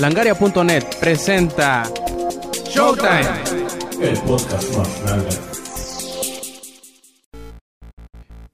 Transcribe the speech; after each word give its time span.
Langaria.net 0.00 0.84
presenta 0.98 1.82
Showtime. 2.70 3.28
El 4.00 4.18
podcast 4.20 4.74
más 4.74 5.02
grande. 5.02 5.28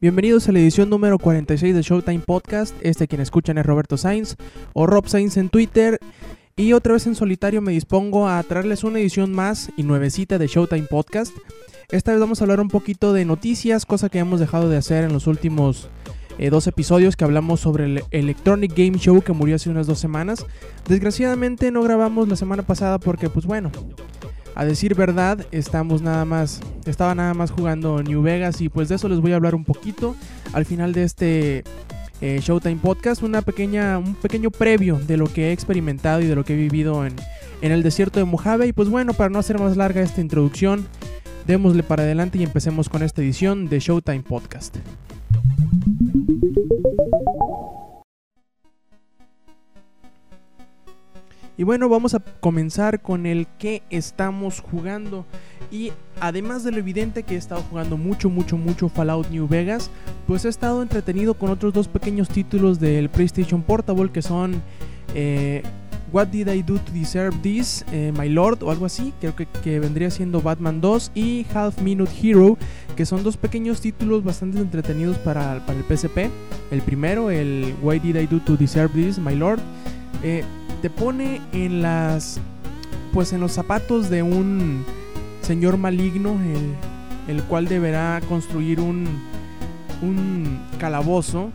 Bienvenidos 0.01 0.49
a 0.49 0.53
la 0.53 0.59
edición 0.59 0.91
número 0.91 1.21
46 1.21 1.73
de 1.73 1.83
Showtime 1.83 2.19
Podcast. 2.19 2.75
Este 2.81 3.07
quien 3.07 3.21
escuchan 3.21 3.59
es 3.59 3.65
Roberto 3.65 3.97
Sainz 3.97 4.35
o 4.73 4.89
Rob 4.89 5.07
Sainz 5.07 5.37
en 5.37 5.49
Twitter. 5.49 6.01
Y 6.57 6.73
otra 6.73 6.95
vez 6.95 7.07
en 7.07 7.15
solitario 7.15 7.63
me 7.63 7.71
dispongo 7.71 8.29
a 8.29 8.43
traerles 8.43 8.83
una 8.83 8.99
edición 8.99 9.33
más 9.33 9.71
y 9.77 9.85
nuevecita 9.85 10.39
de 10.39 10.49
Showtime 10.49 10.89
Podcast. 10.91 11.33
Esta 11.91 12.11
vez 12.11 12.21
vamos 12.21 12.41
a 12.41 12.45
hablar 12.45 12.59
un 12.59 12.69
poquito 12.69 13.13
de 13.13 13.25
noticias, 13.25 13.87
cosa 13.87 14.09
que 14.09 14.19
hemos 14.19 14.41
dejado 14.41 14.69
de 14.69 14.79
hacer 14.79 15.05
en 15.05 15.13
los 15.13 15.29
últimos 15.29 15.91
eh, 16.39 16.51
dos 16.51 16.67
episodios 16.67 17.17
que 17.17 17.25
hablamos 17.25 17.61
sobre 17.61 17.85
el 17.85 18.03
Electronic 18.11 18.75
Game 18.77 18.99
Show 18.99 19.23
que 19.23 19.33
murió 19.33 19.57
hace 19.57 19.71
unas 19.71 19.87
dos 19.87 19.99
semanas. 19.99 20.47
Desgraciadamente 20.89 21.71
no 21.71 21.83
grabamos 21.83 22.29
la 22.29 22.37
semana 22.37 22.63
pasada 22.63 22.99
porque 22.99 23.31
pues 23.31 23.47
bueno, 23.47 23.71
a 24.55 24.65
decir 24.65 24.95
verdad, 24.95 25.47
estamos 25.51 26.03
nada 26.03 26.25
más, 26.25 26.61
estaba 26.87 27.15
nada 27.15 27.35
más 27.35 27.51
jugando 27.51 28.03
New 28.03 28.23
Vegas 28.23 28.61
y 28.61 28.69
pues 28.69 28.89
de 28.89 28.97
eso 28.97 29.09
les 29.09 29.21
voy 29.21 29.33
a 29.33 29.37
hablar 29.37 29.55
un 29.55 29.65
poquito 29.65 30.17
al 30.53 30.65
final 30.65 30.93
de 30.93 31.03
este 31.05 31.65
eh, 32.23 32.41
Showtime 32.43 32.77
Podcast, 32.77 33.23
una 33.23 33.43
pequeña, 33.43 33.99
un 33.99 34.15
pequeño 34.15 34.51
previo 34.51 34.99
de 34.99 35.19
lo 35.19 35.27
que 35.27 35.49
he 35.49 35.53
experimentado 35.53 36.23
y 36.23 36.27
de 36.27 36.35
lo 36.35 36.45
que 36.45 36.55
he 36.55 36.57
vivido 36.57 37.05
en, 37.05 37.15
en 37.61 37.73
el 37.73 37.83
desierto 37.83 38.19
de 38.19 38.25
Mojave. 38.25 38.67
Y 38.67 38.73
pues 38.73 38.89
bueno, 38.89 39.13
para 39.13 39.29
no 39.29 39.39
hacer 39.39 39.59
más 39.59 39.77
larga 39.77 40.01
esta 40.01 40.23
introducción, 40.23 40.87
démosle 41.47 41.83
para 41.83 42.05
adelante 42.05 42.39
y 42.39 42.43
empecemos 42.43 42.89
con 42.89 43.03
esta 43.03 43.21
edición 43.21 43.69
de 43.69 43.81
Showtime 43.81 44.23
Podcast. 44.23 44.77
Y 51.59 51.63
bueno, 51.63 51.89
vamos 51.89 52.15
a 52.15 52.21
comenzar 52.41 53.01
con 53.01 53.25
el 53.25 53.47
que 53.59 53.83
estamos 53.89 54.61
jugando. 54.61 55.25
Y 55.71 55.93
además 56.21 56.65
de 56.65 56.73
lo 56.73 56.79
evidente 56.79 57.23
que 57.23 57.35
he 57.35 57.39
estado 57.39 57.63
jugando 57.63 57.97
mucho, 57.97 58.29
mucho, 58.29 58.57
mucho 58.57 58.89
Fallout 58.89 59.31
New 59.31 59.49
Vegas, 59.49 59.91
pues 60.27 60.45
he 60.45 60.49
estado 60.49 60.83
entretenido 60.83 61.35
con 61.35 61.51
otros 61.51 61.73
dos 61.73 61.89
pequeños 61.89 62.29
títulos 62.29 62.79
del 62.79 63.09
PlayStation 63.09 63.63
Portable 63.63 64.11
que 64.13 64.23
son 64.23 64.63
eh, 65.15 65.63
What 66.13 66.29
Did 66.29 66.49
I 66.49 66.63
Do 66.63 66.79
to 66.79 66.93
Deserve 66.93 67.37
This, 67.43 67.85
eh, 67.91 68.13
My 68.17 68.29
Lord 68.29 68.63
o 68.63 68.71
algo 68.71 68.87
así, 68.87 69.13
creo 69.21 69.35
que, 69.35 69.47
que, 69.47 69.81
vendría 69.81 70.11
siendo 70.11 70.41
Batman 70.41 70.81
2 70.81 71.13
y 71.15 71.47
Half 71.53 71.81
Minute 71.81 72.13
Hero, 72.23 72.57
que 72.97 73.05
son 73.05 73.25
dos 73.25 73.37
pequeños 73.37 73.81
títulos 73.81 74.23
bastante 74.23 74.59
entretenidos 74.59 75.19
para, 75.19 75.65
para 75.67 75.79
el 75.79 75.85
PSP. 75.85 76.31
El 76.71 76.83
primero, 76.83 77.31
el 77.31 77.75
Why 77.83 77.99
Did 77.99 78.17
I 78.17 78.27
Do 78.27 78.41
to 78.41 78.57
Deserve 78.57 78.95
This, 78.95 79.19
My 79.19 79.35
Lord, 79.35 79.59
eh, 80.23 80.45
te 80.83 80.91
pone 80.91 81.41
en 81.53 81.83
las, 81.83 82.41
pues 83.13 83.33
en 83.33 83.41
los 83.41 83.53
zapatos 83.53 84.11
de 84.11 84.23
un 84.23 84.85
señor 85.43 85.77
maligno, 85.77 86.39
el, 86.43 87.37
el 87.37 87.43
cual 87.45 87.67
deberá 87.69 88.21
construir 88.29 88.81
un, 88.81 89.07
un 90.03 90.61
calabozo 90.79 91.51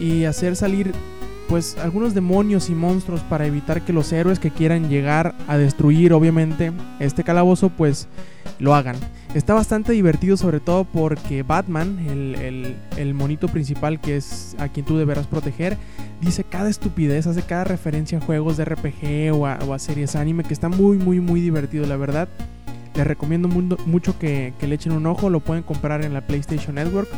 y 0.00 0.24
hacer 0.24 0.56
salir 0.56 0.92
pues 1.48 1.76
algunos 1.78 2.14
demonios 2.14 2.68
y 2.68 2.74
monstruos 2.74 3.22
para 3.22 3.46
evitar 3.46 3.82
que 3.82 3.92
los 3.92 4.12
héroes 4.12 4.38
que 4.38 4.50
quieran 4.50 4.88
llegar 4.88 5.34
a 5.48 5.56
destruir 5.56 6.12
obviamente 6.12 6.72
este 7.00 7.24
calabozo 7.24 7.70
pues 7.70 8.06
lo 8.58 8.74
hagan. 8.74 8.96
Está 9.34 9.54
bastante 9.54 9.92
divertido 9.92 10.36
sobre 10.36 10.60
todo 10.60 10.84
porque 10.84 11.42
Batman, 11.42 11.98
el, 12.08 12.76
el, 12.96 13.14
monito 13.14 13.48
principal 13.48 14.00
que 14.00 14.16
es 14.16 14.56
a 14.58 14.68
quien 14.68 14.84
tú 14.84 14.98
deberás 14.98 15.26
proteger, 15.26 15.76
dice 16.20 16.44
cada 16.44 16.68
estupidez, 16.68 17.26
hace 17.26 17.42
cada 17.42 17.64
referencia 17.64 18.18
a 18.18 18.20
juegos 18.20 18.56
de 18.56 18.64
RPG 18.64 19.32
o 19.32 19.46
a, 19.46 19.58
o 19.66 19.74
a 19.74 19.78
series 19.78 20.16
anime 20.16 20.44
que 20.44 20.54
está 20.54 20.68
muy 20.68 20.98
muy 20.98 21.20
muy 21.20 21.40
divertido 21.40 21.86
la 21.86 21.96
verdad. 21.96 22.28
Les 22.98 23.06
recomiendo 23.06 23.46
mucho 23.46 24.18
que, 24.18 24.54
que, 24.58 24.66
le 24.66 24.74
echen 24.74 24.90
un 24.90 25.06
ojo, 25.06 25.30
lo 25.30 25.38
pueden 25.38 25.62
comprar 25.62 26.04
en 26.04 26.12
la 26.12 26.20
PlayStation 26.20 26.74
Network. 26.74 27.08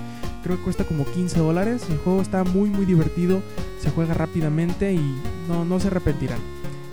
Creo 0.43 0.59
que 0.59 0.63
cuesta 0.63 0.85
como 0.85 1.07
15 1.07 1.39
dólares. 1.39 1.87
El 1.89 1.97
juego 1.97 2.21
está 2.21 2.45
muy 2.45 2.69
muy 2.69 2.85
divertido, 2.85 3.41
se 3.81 3.89
juega 3.89 4.13
rápidamente 4.13 4.93
y 4.93 5.01
no, 5.49 5.65
no 5.65 5.81
se 5.81 5.87
arrepentirán. 5.87 6.39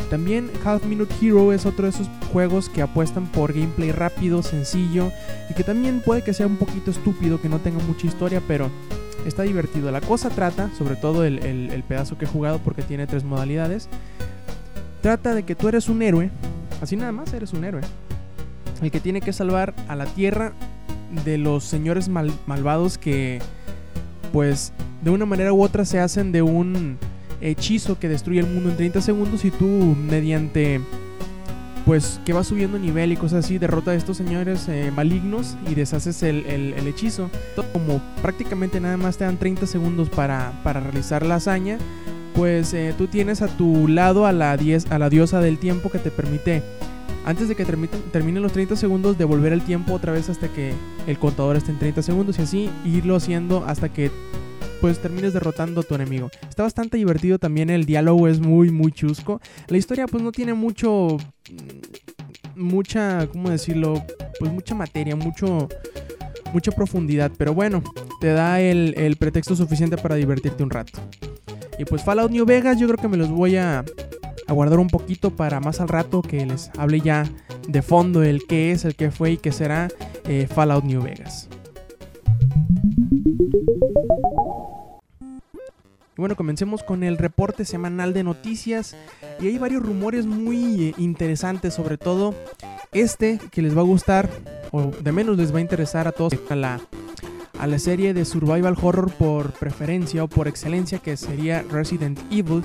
También 0.09 0.49
Half 0.63 0.85
Minute 0.85 1.13
Hero 1.21 1.51
es 1.51 1.65
otro 1.65 1.83
de 1.83 1.89
esos 1.89 2.09
juegos 2.31 2.69
que 2.69 2.81
apuestan 2.81 3.25
por 3.25 3.51
gameplay 3.51 3.91
rápido, 3.91 4.41
sencillo 4.41 5.11
y 5.49 5.53
que 5.53 5.65
también 5.65 5.99
puede 5.99 6.23
que 6.23 6.31
sea 6.31 6.47
un 6.47 6.55
poquito 6.55 6.89
estúpido, 6.89 7.41
que 7.41 7.49
no 7.49 7.59
tenga 7.59 7.83
mucha 7.83 8.07
historia, 8.07 8.41
pero 8.47 8.71
está 9.25 9.43
divertido. 9.43 9.91
La 9.91 9.99
cosa 9.99 10.29
trata, 10.29 10.71
sobre 10.77 10.95
todo 10.95 11.25
el, 11.25 11.39
el, 11.39 11.71
el 11.71 11.83
pedazo 11.83 12.17
que 12.17 12.23
he 12.23 12.29
jugado 12.29 12.59
porque 12.59 12.83
tiene 12.83 13.05
tres 13.05 13.25
modalidades, 13.25 13.89
trata 15.01 15.35
de 15.35 15.43
que 15.43 15.55
tú 15.55 15.67
eres 15.67 15.89
un 15.89 16.01
héroe, 16.01 16.31
así 16.81 16.95
nada 16.95 17.11
más 17.11 17.33
eres 17.33 17.51
un 17.51 17.65
héroe 17.65 17.81
el 18.81 18.91
que 18.91 18.99
tiene 18.99 19.21
que 19.21 19.33
salvar 19.33 19.73
a 19.87 19.95
la 19.95 20.05
tierra 20.05 20.53
de 21.25 21.37
los 21.37 21.63
señores 21.63 22.09
mal, 22.09 22.31
malvados 22.45 22.97
que 22.97 23.39
pues 24.33 24.73
de 25.01 25.09
una 25.09 25.25
manera 25.25 25.53
u 25.53 25.61
otra 25.61 25.85
se 25.85 25.99
hacen 25.99 26.31
de 26.31 26.41
un 26.41 26.97
hechizo 27.41 27.99
que 27.99 28.09
destruye 28.09 28.39
el 28.39 28.47
mundo 28.47 28.69
en 28.69 28.77
30 28.77 29.01
segundos 29.01 29.45
y 29.45 29.51
tú 29.51 29.65
mediante 29.65 30.81
pues 31.85 32.19
que 32.25 32.33
vas 32.33 32.47
subiendo 32.47 32.77
nivel 32.77 33.13
y 33.13 33.15
cosas 33.15 33.45
así 33.45 33.57
derrota 33.57 33.91
a 33.91 33.95
estos 33.95 34.17
señores 34.17 34.67
eh, 34.67 34.91
malignos 34.93 35.55
y 35.69 35.75
deshaces 35.75 36.21
el, 36.21 36.45
el, 36.45 36.73
el, 36.73 36.85
hechizo. 36.85 37.29
Como 37.71 38.01
prácticamente 38.21 38.81
nada 38.81 38.97
más 38.97 39.17
te 39.17 39.23
dan 39.23 39.37
30 39.37 39.65
segundos 39.67 40.09
para, 40.09 40.51
para 40.63 40.81
realizar 40.81 41.25
la 41.25 41.35
hazaña 41.35 41.77
pues 42.37 42.71
eh, 42.75 42.93
tú 42.95 43.07
tienes 43.07 43.41
a 43.41 43.47
tu 43.47 43.87
lado 43.87 44.27
a 44.27 44.31
la, 44.31 44.55
diez, 44.57 44.85
a 44.91 44.99
la 44.99 45.09
diosa 45.09 45.41
del 45.41 45.57
tiempo 45.57 45.89
que 45.89 45.97
te 45.97 46.11
permite 46.11 46.61
antes 47.27 47.49
de 47.49 47.55
que 47.55 47.65
terminen 47.65 48.41
los 48.41 48.53
30 48.53 48.77
segundos, 48.77 49.17
devolver 49.17 49.51
el 49.51 49.61
tiempo 49.61 49.93
otra 49.93 50.13
vez 50.13 50.29
hasta 50.29 50.47
que 50.47 50.71
el 51.07 51.19
contador 51.19 51.57
esté 51.57 51.71
en 51.71 51.79
30 51.79 52.01
segundos 52.01 52.39
y 52.39 52.41
así 52.41 52.69
irlo 52.85 53.17
haciendo 53.17 53.65
hasta 53.65 53.89
que 53.89 54.09
pues 54.79 54.99
termines 54.99 55.33
derrotando 55.33 55.81
a 55.81 55.83
tu 55.83 55.93
enemigo. 55.93 56.29
Está 56.47 56.63
bastante 56.63 56.95
divertido 56.95 57.37
también, 57.37 57.69
el 57.69 57.85
diálogo 57.85 58.29
es 58.29 58.39
muy 58.39 58.71
muy 58.71 58.93
chusco. 58.93 59.41
La 59.67 59.77
historia 59.77 60.07
pues 60.07 60.23
no 60.23 60.31
tiene 60.31 60.53
mucho 60.53 61.17
mucha, 62.55 63.27
¿cómo 63.27 63.49
decirlo? 63.49 64.01
Pues 64.39 64.49
mucha 64.49 64.73
materia, 64.73 65.17
mucho 65.17 65.67
mucha 66.53 66.71
profundidad, 66.71 67.29
pero 67.37 67.53
bueno, 67.53 67.83
te 68.21 68.27
da 68.27 68.61
el, 68.61 68.93
el 68.95 69.17
pretexto 69.17 69.53
suficiente 69.53 69.97
para 69.97 70.15
divertirte 70.15 70.63
un 70.63 70.69
rato. 70.69 71.01
Y 71.77 71.83
pues 71.83 72.05
Fallout 72.05 72.31
New 72.31 72.45
Vegas 72.45 72.79
yo 72.79 72.87
creo 72.87 72.99
que 72.99 73.09
me 73.09 73.17
los 73.17 73.29
voy 73.29 73.57
a 73.57 73.83
a 74.47 74.53
guardar 74.53 74.79
un 74.79 74.87
poquito 74.87 75.35
para 75.35 75.59
más 75.59 75.79
al 75.79 75.89
rato 75.89 76.21
que 76.21 76.45
les 76.45 76.71
hable 76.77 77.01
ya 77.01 77.25
de 77.67 77.81
fondo 77.81 78.23
el 78.23 78.45
qué 78.47 78.71
es, 78.71 78.85
el 78.85 78.95
qué 78.95 79.11
fue 79.11 79.31
y 79.31 79.37
qué 79.37 79.51
será 79.51 79.89
eh, 80.25 80.47
Fallout 80.47 80.83
New 80.83 81.01
Vegas. 81.01 81.49
Bueno, 86.17 86.35
comencemos 86.35 86.81
con 86.81 87.03
el 87.03 87.19
reporte 87.19 87.63
semanal 87.63 88.11
de 88.11 88.23
noticias. 88.23 88.95
Y 89.39 89.47
hay 89.47 89.57
varios 89.59 89.83
rumores 89.83 90.25
muy 90.25 90.85
eh, 90.85 90.93
interesantes, 90.97 91.75
sobre 91.75 91.97
todo 91.97 92.33
este 92.91 93.39
que 93.51 93.61
les 93.61 93.77
va 93.77 93.81
a 93.81 93.85
gustar, 93.85 94.27
o 94.71 94.85
de 94.85 95.11
menos 95.11 95.37
les 95.37 95.53
va 95.53 95.59
a 95.59 95.61
interesar 95.61 96.07
a 96.07 96.11
todos, 96.11 96.33
la, 96.49 96.81
a 97.59 97.67
la 97.67 97.79
serie 97.79 98.13
de 98.13 98.25
Survival 98.25 98.75
Horror 98.81 99.11
por 99.11 99.51
preferencia 99.53 100.23
o 100.23 100.27
por 100.27 100.47
excelencia, 100.47 100.99
que 100.99 101.17
sería 101.17 101.63
Resident 101.69 102.19
Evil. 102.31 102.63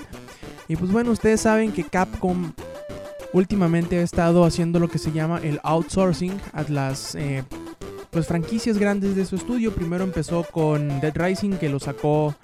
Y 0.68 0.76
pues 0.76 0.90
bueno, 0.90 1.10
ustedes 1.10 1.40
saben 1.40 1.72
que 1.72 1.84
Capcom 1.84 2.52
últimamente 3.32 3.98
ha 3.98 4.02
estado 4.02 4.44
haciendo 4.44 4.78
lo 4.78 4.88
que 4.88 4.98
se 4.98 5.12
llama 5.12 5.40
el 5.42 5.60
outsourcing 5.62 6.38
a 6.52 6.62
las 6.68 7.14
eh, 7.14 7.44
pues 8.10 8.26
franquicias 8.26 8.78
grandes 8.78 9.16
de 9.16 9.24
su 9.24 9.36
estudio. 9.36 9.74
Primero 9.74 10.04
empezó 10.04 10.44
con 10.44 11.00
Dead 11.00 11.14
Rising 11.14 11.52
que 11.52 11.68
lo 11.68 11.80
sacó 11.80 12.34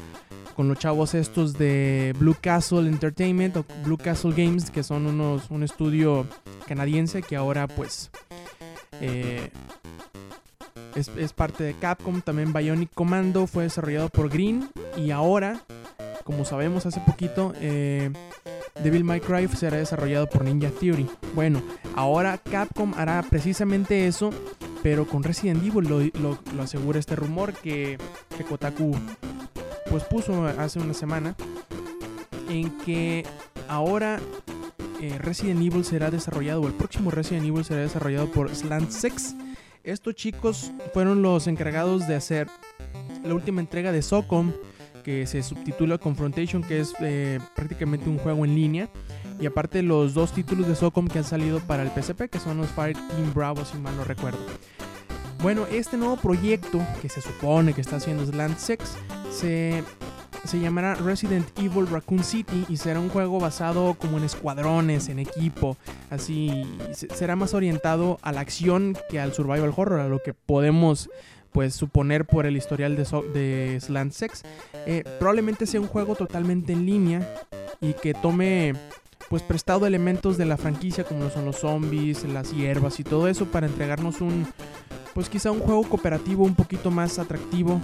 con 0.57 0.67
los 0.67 0.79
chavos 0.79 1.15
estos 1.15 1.53
de 1.53 2.15
Blue 2.19 2.35
Castle 2.41 2.89
Entertainment 2.89 3.57
o 3.59 3.65
Blue 3.85 3.97
Castle 3.97 4.33
Games 4.37 4.71
que 4.71 4.83
son 4.83 5.07
unos 5.07 5.51
un 5.51 5.63
estudio 5.63 6.27
canadiense 6.67 7.23
que 7.23 7.37
ahora 7.37 7.69
pues 7.69 8.11
eh, 9.01 9.51
es, 10.99 11.33
parte 11.33 11.65
de 11.65 11.75
Capcom. 11.75 12.21
También 12.21 12.53
Bionic 12.53 12.93
Commando 12.95 13.47
fue 13.47 13.65
desarrollado 13.65 14.09
por 14.09 14.29
Green 14.29 14.69
y 14.97 15.11
ahora 15.11 15.63
como 16.29 16.45
sabemos 16.45 16.85
hace 16.85 17.01
poquito, 17.01 17.55
eh, 17.59 18.11
Devil 18.85 19.03
May 19.03 19.19
Cry 19.19 19.49
será 19.49 19.79
desarrollado 19.79 20.27
por 20.27 20.45
Ninja 20.45 20.69
Theory. 20.69 21.09
Bueno, 21.35 21.63
ahora 21.97 22.37
Capcom 22.37 22.93
hará 22.99 23.23
precisamente 23.23 24.07
eso, 24.07 24.29
pero 24.83 25.07
con 25.07 25.23
Resident 25.23 25.65
Evil 25.65 25.89
lo 25.89 26.63
asegura 26.63 26.99
este 26.99 27.17
rumor 27.17 27.55
que, 27.55 27.97
que, 28.37 28.45
Kotaku 28.45 28.95
pues 29.89 30.05
puso 30.05 30.45
hace 30.45 30.79
una 30.81 30.93
semana, 30.93 31.35
en 32.51 32.77
que 32.81 33.25
ahora 33.67 34.21
eh, 35.01 35.17
Resident 35.19 35.63
Evil 35.63 35.83
será 35.83 36.11
desarrollado, 36.11 36.61
o 36.61 36.67
el 36.67 36.75
próximo 36.75 37.11
Resident 37.11 37.47
Evil 37.47 37.65
será 37.65 37.81
desarrollado 37.81 38.31
por 38.31 38.55
Slant 38.55 38.91
6. 38.91 39.35
Estos 39.85 40.15
chicos 40.15 40.73
fueron 40.93 41.23
los 41.23 41.47
encargados 41.47 42.07
de 42.07 42.15
hacer 42.15 42.49
la 43.25 43.35
última 43.35 43.61
entrega 43.61 43.93
de 43.93 44.03
Socom 44.03 44.53
que 45.09 45.27
se 45.27 45.43
subtitula 45.43 45.97
Confrontation, 45.97 46.63
que 46.63 46.81
es 46.81 46.93
eh, 47.01 47.39
prácticamente 47.57 48.11
un 48.11 48.19
juego 48.19 48.45
en 48.45 48.55
línea. 48.55 48.91
Y 49.41 49.47
aparte 49.47 49.83
los 49.83 50.13
dos 50.13 50.33
títulos 50.33 50.67
de 50.69 50.75
SOCOM 50.75 51.09
que 51.09 51.19
han 51.19 51.25
salido 51.25 51.61
para 51.61 51.83
el 51.83 51.91
PSP, 51.91 52.29
que 52.29 52.39
son 52.39 52.59
los 52.59 52.69
Fire 52.69 52.95
Team 52.95 53.33
Bravo, 53.33 53.65
si 53.65 53.79
mal 53.79 53.97
no 53.97 54.05
recuerdo. 54.05 54.41
Bueno, 55.41 55.67
este 55.71 55.97
nuevo 55.97 56.17
proyecto 56.17 56.81
que 57.01 57.09
se 57.09 57.21
supone 57.21 57.73
que 57.73 57.81
está 57.81 57.97
haciendo 57.97 58.27
Slant 58.27 58.59
6 58.59 58.79
se, 59.31 59.85
se 60.49 60.59
llamará 60.59 60.95
Resident 60.95 61.47
Evil 61.59 61.87
Raccoon 61.87 62.25
City 62.25 62.65
y 62.71 62.79
será 62.79 63.01
un 63.01 63.11
juego 63.11 63.39
basado 63.39 63.95
como 64.01 64.17
en 64.17 64.25
escuadrones, 64.25 65.11
en 65.11 65.19
equipo, 65.19 65.77
así 66.09 66.65
será 66.93 67.37
más 67.37 67.53
orientado 67.53 68.19
a 68.23 68.33
la 68.33 68.41
acción 68.41 68.97
que 69.11 69.21
al 69.21 69.35
survival 69.35 69.75
horror, 69.77 70.01
a 70.01 70.09
lo 70.09 70.23
que 70.23 70.33
podemos 70.33 71.11
pues 71.53 71.75
suponer 71.75 72.25
por 72.25 72.47
el 72.47 72.57
historial 72.57 72.97
de, 72.97 73.05
de 73.35 73.79
Slant 73.79 74.13
6. 74.15 74.43
Eh, 74.87 75.05
probablemente 75.19 75.67
sea 75.67 75.83
un 75.83 75.87
juego 75.87 76.15
totalmente 76.15 76.73
en 76.73 76.87
línea 76.87 77.29
y 77.83 77.93
que 77.93 78.15
tome 78.15 78.73
pues 79.29 79.43
prestado 79.43 79.87
elementos 79.87 80.39
de 80.39 80.47
la 80.47 80.57
franquicia 80.57 81.05
como 81.05 81.29
son 81.29 81.45
los 81.45 81.57
zombies, 81.57 82.25
las 82.25 82.55
hierbas 82.55 82.99
y 83.01 83.05
todo 83.05 83.29
eso 83.29 83.45
para 83.45 83.67
entregarnos 83.67 84.23
un 84.23 84.47
pues 85.13 85.29
quizá 85.29 85.51
un 85.51 85.61
juego 85.61 85.83
cooperativo 85.83 86.45
un 86.45 86.55
poquito 86.55 86.91
más 86.91 87.19
atractivo 87.19 87.83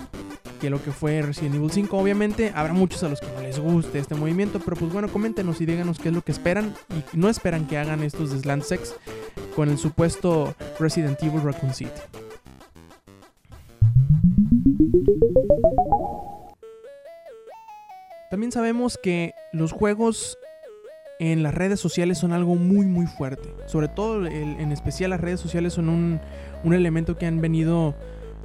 que 0.64 0.70
lo 0.70 0.82
que 0.82 0.92
fue 0.92 1.20
Resident 1.20 1.56
Evil 1.56 1.70
5. 1.70 1.98
Obviamente 1.98 2.50
habrá 2.54 2.72
muchos 2.72 3.02
a 3.02 3.10
los 3.10 3.20
que 3.20 3.26
no 3.26 3.42
les 3.42 3.58
guste 3.58 3.98
este 3.98 4.14
movimiento, 4.14 4.60
pero 4.64 4.78
pues 4.78 4.90
bueno, 4.90 5.08
coméntenos 5.08 5.60
y 5.60 5.66
díganos 5.66 5.98
qué 5.98 6.08
es 6.08 6.14
lo 6.14 6.22
que 6.22 6.32
esperan 6.32 6.74
y 6.88 7.18
no 7.18 7.28
esperan 7.28 7.66
que 7.66 7.76
hagan 7.76 8.02
estos 8.02 8.32
de 8.32 8.38
Slant 8.38 8.62
Sex 8.64 8.94
con 9.54 9.68
el 9.68 9.76
supuesto 9.76 10.54
Resident 10.80 11.22
Evil 11.22 11.42
Raccoon 11.42 11.74
City. 11.74 11.90
También 18.30 18.50
sabemos 18.50 18.98
que 19.02 19.34
los 19.52 19.72
juegos 19.72 20.38
en 21.18 21.42
las 21.42 21.52
redes 21.52 21.78
sociales 21.78 22.16
son 22.16 22.32
algo 22.32 22.54
muy 22.54 22.86
muy 22.86 23.06
fuerte. 23.06 23.54
Sobre 23.66 23.88
todo 23.88 24.26
en 24.26 24.72
especial 24.72 25.10
las 25.10 25.20
redes 25.20 25.40
sociales 25.40 25.74
son 25.74 25.90
un, 25.90 26.20
elemento 26.72 27.18
que 27.18 27.26
han 27.26 27.42
venido 27.42 27.94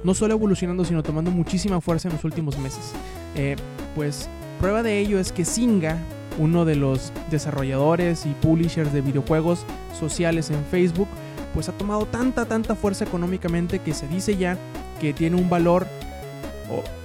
no 0.04 0.14
solo 0.14 0.34
evolucionando 0.34 0.84
sino 0.84 1.02
tomando 1.02 1.30
muchísima 1.30 1.80
fuerza 1.80 2.08
en 2.08 2.14
los 2.14 2.24
últimos 2.24 2.58
meses. 2.58 2.92
Eh, 3.34 3.56
pues 3.94 4.28
prueba 4.58 4.82
de 4.82 4.98
ello 4.98 5.18
es 5.18 5.32
que 5.32 5.44
Singa, 5.44 5.98
uno 6.38 6.64
de 6.64 6.76
los 6.76 7.12
desarrolladores 7.30 8.26
y 8.26 8.30
publishers 8.30 8.92
de 8.92 9.00
videojuegos 9.00 9.64
sociales 9.98 10.50
en 10.50 10.64
Facebook, 10.64 11.08
pues 11.54 11.68
ha 11.68 11.72
tomado 11.72 12.06
tanta 12.06 12.46
tanta 12.46 12.74
fuerza 12.74 13.04
económicamente 13.04 13.80
que 13.80 13.94
se 13.94 14.06
dice 14.08 14.36
ya 14.36 14.56
que 15.00 15.12
tiene 15.12 15.36
un 15.36 15.50
valor 15.50 15.86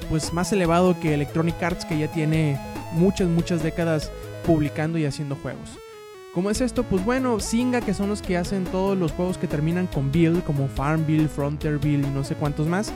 pues 0.09 0.33
más 0.33 0.51
elevado 0.51 0.99
que 0.99 1.13
Electronic 1.13 1.61
Arts 1.61 1.85
que 1.85 1.97
ya 1.97 2.11
tiene 2.11 2.59
muchas 2.93 3.27
muchas 3.27 3.63
décadas 3.63 4.11
publicando 4.45 4.97
y 4.97 5.05
haciendo 5.05 5.35
juegos. 5.35 5.79
¿Cómo 6.35 6.49
es 6.49 6.59
esto? 6.59 6.83
Pues 6.83 7.05
bueno, 7.05 7.39
Singa, 7.39 7.79
que 7.79 7.93
son 7.93 8.09
los 8.09 8.21
que 8.21 8.35
hacen 8.35 8.65
todos 8.65 8.97
los 8.97 9.13
juegos 9.13 9.37
que 9.37 9.47
terminan 9.47 9.87
con 9.87 10.11
Bill, 10.11 10.43
como 10.43 10.67
Farmville, 10.67 11.29
Frontierville 11.29 12.05
y 12.05 12.11
no 12.11 12.25
sé 12.25 12.35
cuántos 12.35 12.67
más, 12.67 12.91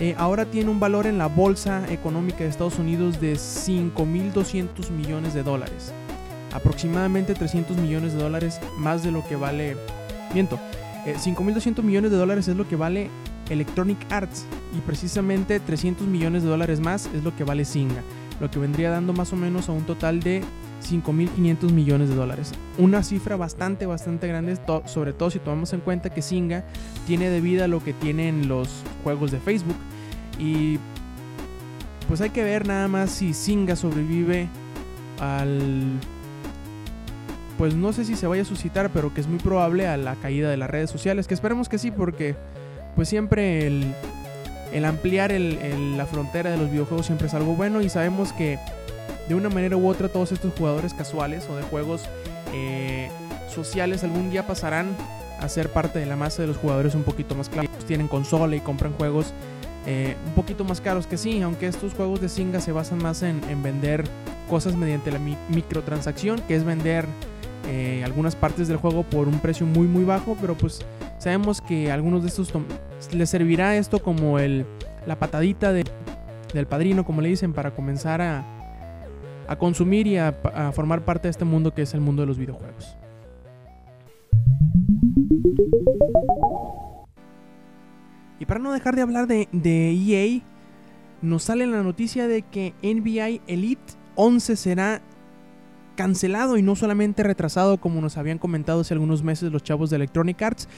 eh, 0.00 0.16
ahora 0.18 0.46
tiene 0.46 0.68
un 0.68 0.80
valor 0.80 1.06
en 1.06 1.16
la 1.16 1.28
bolsa 1.28 1.84
económica 1.92 2.38
de 2.38 2.50
Estados 2.50 2.80
Unidos 2.80 3.20
de 3.20 3.34
5.200 3.34 4.90
millones 4.90 5.32
de 5.32 5.44
dólares. 5.44 5.92
Aproximadamente 6.52 7.34
300 7.34 7.76
millones 7.76 8.14
de 8.14 8.18
dólares 8.18 8.58
más 8.78 9.04
de 9.04 9.12
lo 9.12 9.24
que 9.28 9.36
vale... 9.36 9.76
Miento, 10.34 10.58
5.200 11.06 11.78
eh, 11.78 11.82
millones 11.82 12.10
de 12.10 12.16
dólares 12.16 12.48
es 12.48 12.56
lo 12.56 12.66
que 12.66 12.74
vale 12.74 13.10
Electronic 13.48 13.98
Arts 14.10 14.44
y 14.76 14.80
precisamente 14.80 15.60
300 15.60 16.08
millones 16.08 16.42
de 16.42 16.48
dólares 16.48 16.80
más 16.80 17.08
es 17.14 17.22
lo 17.22 17.36
que 17.36 17.44
vale 17.44 17.64
Singa, 17.64 18.02
lo 18.40 18.50
que 18.50 18.58
vendría 18.58 18.90
dando 18.90 19.12
más 19.12 19.32
o 19.32 19.36
menos 19.36 19.68
a 19.68 19.72
un 19.72 19.84
total 19.84 20.18
de 20.18 20.42
5.500 20.82 21.70
millones 21.70 22.08
de 22.08 22.14
dólares. 22.14 22.52
Una 22.78 23.02
cifra 23.02 23.36
bastante, 23.36 23.86
bastante 23.86 24.28
grande, 24.28 24.56
sobre 24.86 25.12
todo 25.12 25.30
si 25.30 25.38
tomamos 25.38 25.72
en 25.72 25.80
cuenta 25.80 26.10
que 26.10 26.22
Singa 26.22 26.64
tiene 27.06 27.30
de 27.30 27.40
vida 27.40 27.68
lo 27.68 27.82
que 27.82 27.92
tienen 27.92 28.48
los 28.48 28.68
juegos 29.04 29.30
de 29.30 29.38
Facebook. 29.38 29.76
Y 30.38 30.78
pues 32.08 32.20
hay 32.20 32.30
que 32.30 32.42
ver 32.42 32.66
nada 32.66 32.88
más 32.88 33.10
si 33.10 33.32
Singa 33.32 33.76
sobrevive 33.76 34.48
al... 35.20 35.98
Pues 37.58 37.74
no 37.74 37.92
sé 37.92 38.04
si 38.04 38.16
se 38.16 38.26
vaya 38.26 38.42
a 38.42 38.46
suscitar, 38.46 38.90
pero 38.90 39.14
que 39.14 39.20
es 39.20 39.28
muy 39.28 39.38
probable 39.38 39.86
a 39.86 39.96
la 39.96 40.16
caída 40.16 40.50
de 40.50 40.56
las 40.56 40.68
redes 40.68 40.90
sociales, 40.90 41.28
que 41.28 41.34
esperemos 41.34 41.68
que 41.68 41.78
sí, 41.78 41.90
porque 41.90 42.34
pues 42.96 43.08
siempre 43.08 43.66
el, 43.66 43.94
el 44.72 44.84
ampliar 44.84 45.32
la 45.32 46.06
frontera 46.06 46.50
de 46.50 46.56
los 46.56 46.70
videojuegos 46.70 47.06
siempre 47.06 47.28
es 47.28 47.34
algo 47.34 47.54
bueno 47.54 47.80
y 47.82 47.88
sabemos 47.88 48.32
que 48.32 48.58
de 49.28 49.34
una 49.34 49.48
manera 49.48 49.76
u 49.76 49.88
otra 49.88 50.08
todos 50.08 50.32
estos 50.32 50.52
jugadores 50.56 50.94
casuales 50.94 51.46
o 51.48 51.56
de 51.56 51.62
juegos 51.62 52.02
eh, 52.52 53.10
sociales 53.48 54.04
algún 54.04 54.30
día 54.30 54.46
pasarán 54.46 54.88
a 55.40 55.48
ser 55.48 55.68
parte 55.68 55.98
de 55.98 56.06
la 56.06 56.16
masa 56.16 56.42
de 56.42 56.48
los 56.48 56.56
jugadores 56.56 56.94
un 56.94 57.02
poquito 57.02 57.34
más 57.34 57.48
claros. 57.48 57.70
Tienen 57.86 58.08
consola 58.08 58.54
y 58.56 58.60
compran 58.60 58.92
juegos 58.92 59.32
eh, 59.86 60.16
un 60.26 60.32
poquito 60.34 60.64
más 60.64 60.80
caros 60.80 61.06
que 61.06 61.16
sí, 61.16 61.42
aunque 61.42 61.66
estos 61.66 61.94
juegos 61.94 62.20
de 62.20 62.28
Singa 62.28 62.60
se 62.60 62.70
basan 62.70 62.98
más 62.98 63.22
en, 63.22 63.40
vender 63.62 64.04
cosas 64.48 64.76
mediante 64.76 65.10
la 65.10 65.18
microtransacción, 65.18 66.40
que 66.46 66.54
es 66.54 66.64
vender 66.64 67.04
eh, 67.68 68.02
algunas 68.04 68.36
partes 68.36 68.68
del 68.68 68.76
juego 68.76 69.02
por 69.02 69.26
un 69.26 69.40
precio 69.40 69.66
muy 69.66 69.88
muy 69.88 70.04
bajo, 70.04 70.36
pero 70.40 70.56
pues 70.56 70.80
sabemos 71.18 71.60
que 71.60 71.90
algunos 71.90 72.22
de 72.22 72.28
estos 72.28 72.52
les 73.12 73.28
servirá 73.28 73.76
esto 73.76 74.00
como 74.00 74.38
el, 74.38 74.66
la 75.06 75.18
patadita 75.18 75.72
de, 75.72 75.84
del 76.54 76.66
padrino, 76.66 77.04
como 77.04 77.20
le 77.20 77.30
dicen, 77.30 77.52
para 77.52 77.72
comenzar 77.72 78.22
a, 78.22 78.44
a 79.48 79.56
consumir 79.56 80.06
y 80.06 80.16
a, 80.16 80.32
formar 80.72 81.04
parte 81.04 81.28
de 81.28 81.30
este 81.30 81.44
mundo 81.44 81.74
que 81.74 81.82
es 81.82 81.94
el 81.94 82.00
mundo 82.00 82.22
de 82.22 82.26
los 82.26 82.38
videojuegos. 82.38 82.96
Y 88.38 88.46
para 88.46 88.60
no 88.60 88.72
dejar 88.72 88.96
de 88.96 89.02
hablar 89.02 89.26
de, 89.26 89.48
EA, 89.52 90.24
e 90.24 90.42
nos 91.20 91.44
sale 91.44 91.66
la 91.66 91.82
noticia 91.82 92.26
de 92.26 92.42
que 92.42 92.74
NBA 92.82 93.42
Elite 93.46 93.92
11 94.16 94.56
será 94.56 95.02
cancelado 95.94 96.56
y 96.56 96.62
no 96.62 96.74
solamente 96.74 97.22
retrasado 97.22 97.78
como 97.78 98.00
nos 98.00 98.16
habían 98.16 98.38
comentado 98.38 98.80
hace 98.80 98.94
algunos 98.94 99.22
meses 99.22 99.52
los 99.52 99.62
chavos 99.62 99.90
de 99.90 99.96
Electronic 99.96 100.42
Arts. 100.42 100.68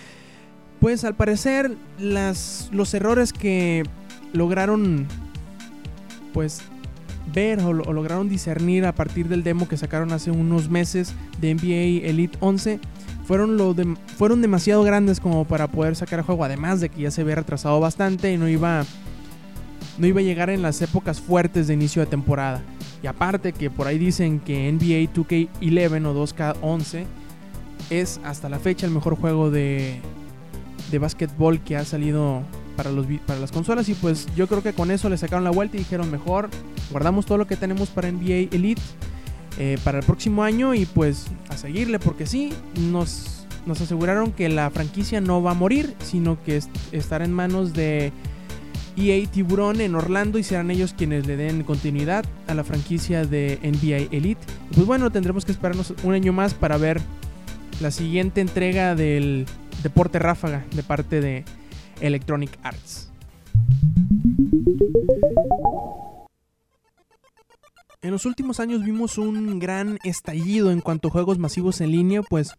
Pues 0.81 1.05
al 1.05 1.15
parecer 1.15 1.75
las, 1.99 2.69
los 2.73 2.93
errores 2.93 3.33
que 3.33 3.85
lograron 4.35 5.07
pues 6.35 6.63
ver 7.33 7.61
o, 7.61 7.73
lograron 7.73 8.29
discernir 8.29 8.85
a 8.87 8.95
partir 8.95 9.29
del 9.29 9.43
demo 9.43 9.69
que 9.69 9.77
sacaron 9.77 10.13
hace 10.13 10.31
unos 10.31 10.69
meses 10.69 11.15
de 11.41 11.55
NBA 11.55 12.09
Elite 12.09 12.37
11 12.41 12.81
fueron, 13.25 13.57
lo 13.57 13.75
fueron 14.17 14.43
demasiado 14.43 14.83
grandes 14.83 15.21
como 15.21 15.45
para 15.45 15.69
poder 15.69 15.97
sacar 15.97 16.19
el 16.21 16.25
juego. 16.25 16.45
Además 16.45 16.81
de 16.81 16.89
que 16.89 17.03
ya 17.03 17.11
se 17.11 17.23
había 17.23 17.37
retrasado 17.37 17.81
bastante 17.81 18.33
y 18.33 18.37
no 18.37 18.49
iba, 18.49 18.85
no 19.99 20.07
iba 20.07 20.21
a 20.21 20.23
llegar 20.23 20.51
en 20.51 20.63
las 20.63 20.81
épocas 20.83 21.21
fuertes 21.21 21.67
de 21.67 21.75
inicio 21.75 22.03
de 22.03 22.07
temporada. 22.07 22.63
Y 23.03 23.07
aparte 23.07 23.53
que 23.53 23.71
por 23.71 23.87
ahí 23.87 23.99
dicen 23.99 24.41
que 24.41 24.71
NBA 24.71 25.13
2K11 25.13 26.07
o 26.07 26.27
2K11 26.27 27.05
es 27.91 28.21
hasta 28.25 28.49
la 28.49 28.59
fecha 28.59 28.87
el 28.87 28.93
mejor 28.93 29.17
juego 29.17 29.51
de, 29.51 30.01
de 30.91 30.99
básquetbol 30.99 31.61
que 31.61 31.77
ha 31.77 31.85
salido 31.85 32.43
para, 32.77 32.91
los, 32.91 33.07
para 33.27 33.41
las 33.41 33.53
consolas. 33.53 33.89
Y 33.89 33.95
pues 33.95 34.27
yo 34.37 34.47
creo 34.47 34.63
que 34.63 34.73
con 34.73 34.91
eso 34.91 35.09
le 35.09 35.17
sacaron 35.17 35.45
la 35.45 35.51
vuelta 35.51 35.77
y 35.77 35.81
dijeron 35.81 36.11
mejor 36.11 36.51
guardamos 36.91 37.27
todo 37.27 37.39
lo 37.39 37.47
que 37.47 37.57
tenemos 37.57 37.89
para 37.89 38.11
NBA 38.11 38.55
Elite 38.55 38.83
eh, 39.59 39.79
para 39.85 39.99
el 39.99 40.05
próximo 40.05 40.43
año 40.43 40.75
y 40.75 40.85
pues 40.85 41.27
a 41.49 41.57
seguirle 41.57 41.99
porque 41.99 42.27
sí, 42.27 42.53
nos, 42.91 43.47
nos 43.67 43.81
aseguraron 43.81 44.33
que 44.33 44.49
la 44.49 44.71
franquicia 44.71 45.21
no 45.21 45.43
va 45.43 45.53
a 45.53 45.55
morir, 45.55 45.95
sino 46.01 46.43
que 46.43 46.61
estará 46.93 47.25
en 47.25 47.33
manos 47.33 47.73
de 47.73 48.13
EA 48.97 49.27
Tiburón 49.29 49.81
en 49.81 49.95
Orlando 49.95 50.39
y 50.39 50.43
serán 50.43 50.71
ellos 50.71 50.95
quienes 50.97 51.27
le 51.27 51.37
den 51.37 51.63
continuidad 51.63 52.25
a 52.47 52.55
la 52.55 52.65
franquicia 52.65 53.25
de 53.25 53.59
NBA 53.63 54.17
Elite. 54.17 54.41
pues 54.73 54.87
bueno, 54.87 55.11
tendremos 55.11 55.45
que 55.45 55.53
esperarnos 55.53 55.95
un 56.03 56.15
año 56.15 56.33
más 56.33 56.55
para 56.55 56.77
ver 56.77 57.01
la 57.81 57.91
siguiente 57.91 58.41
entrega 58.41 58.95
del 58.95 59.47
deporte 59.83 60.19
ráfaga 60.19 60.65
de 60.75 60.83
parte 60.83 61.21
de 61.21 61.45
Electronic 62.01 62.59
Arts. 62.63 63.11
En 68.03 68.11
los 68.11 68.27
últimos 68.27 68.61
años 68.61 68.85
vimos 68.85 69.17
un 69.17 69.59
gran 69.59 69.99
estallido 70.05 70.71
en 70.71 70.83
cuanto 70.83 71.09
a 71.09 71.11
juegos 71.11 71.39
masivos 71.39 71.81
en 71.81 71.91
línea, 71.91 72.23
pues 72.23 72.55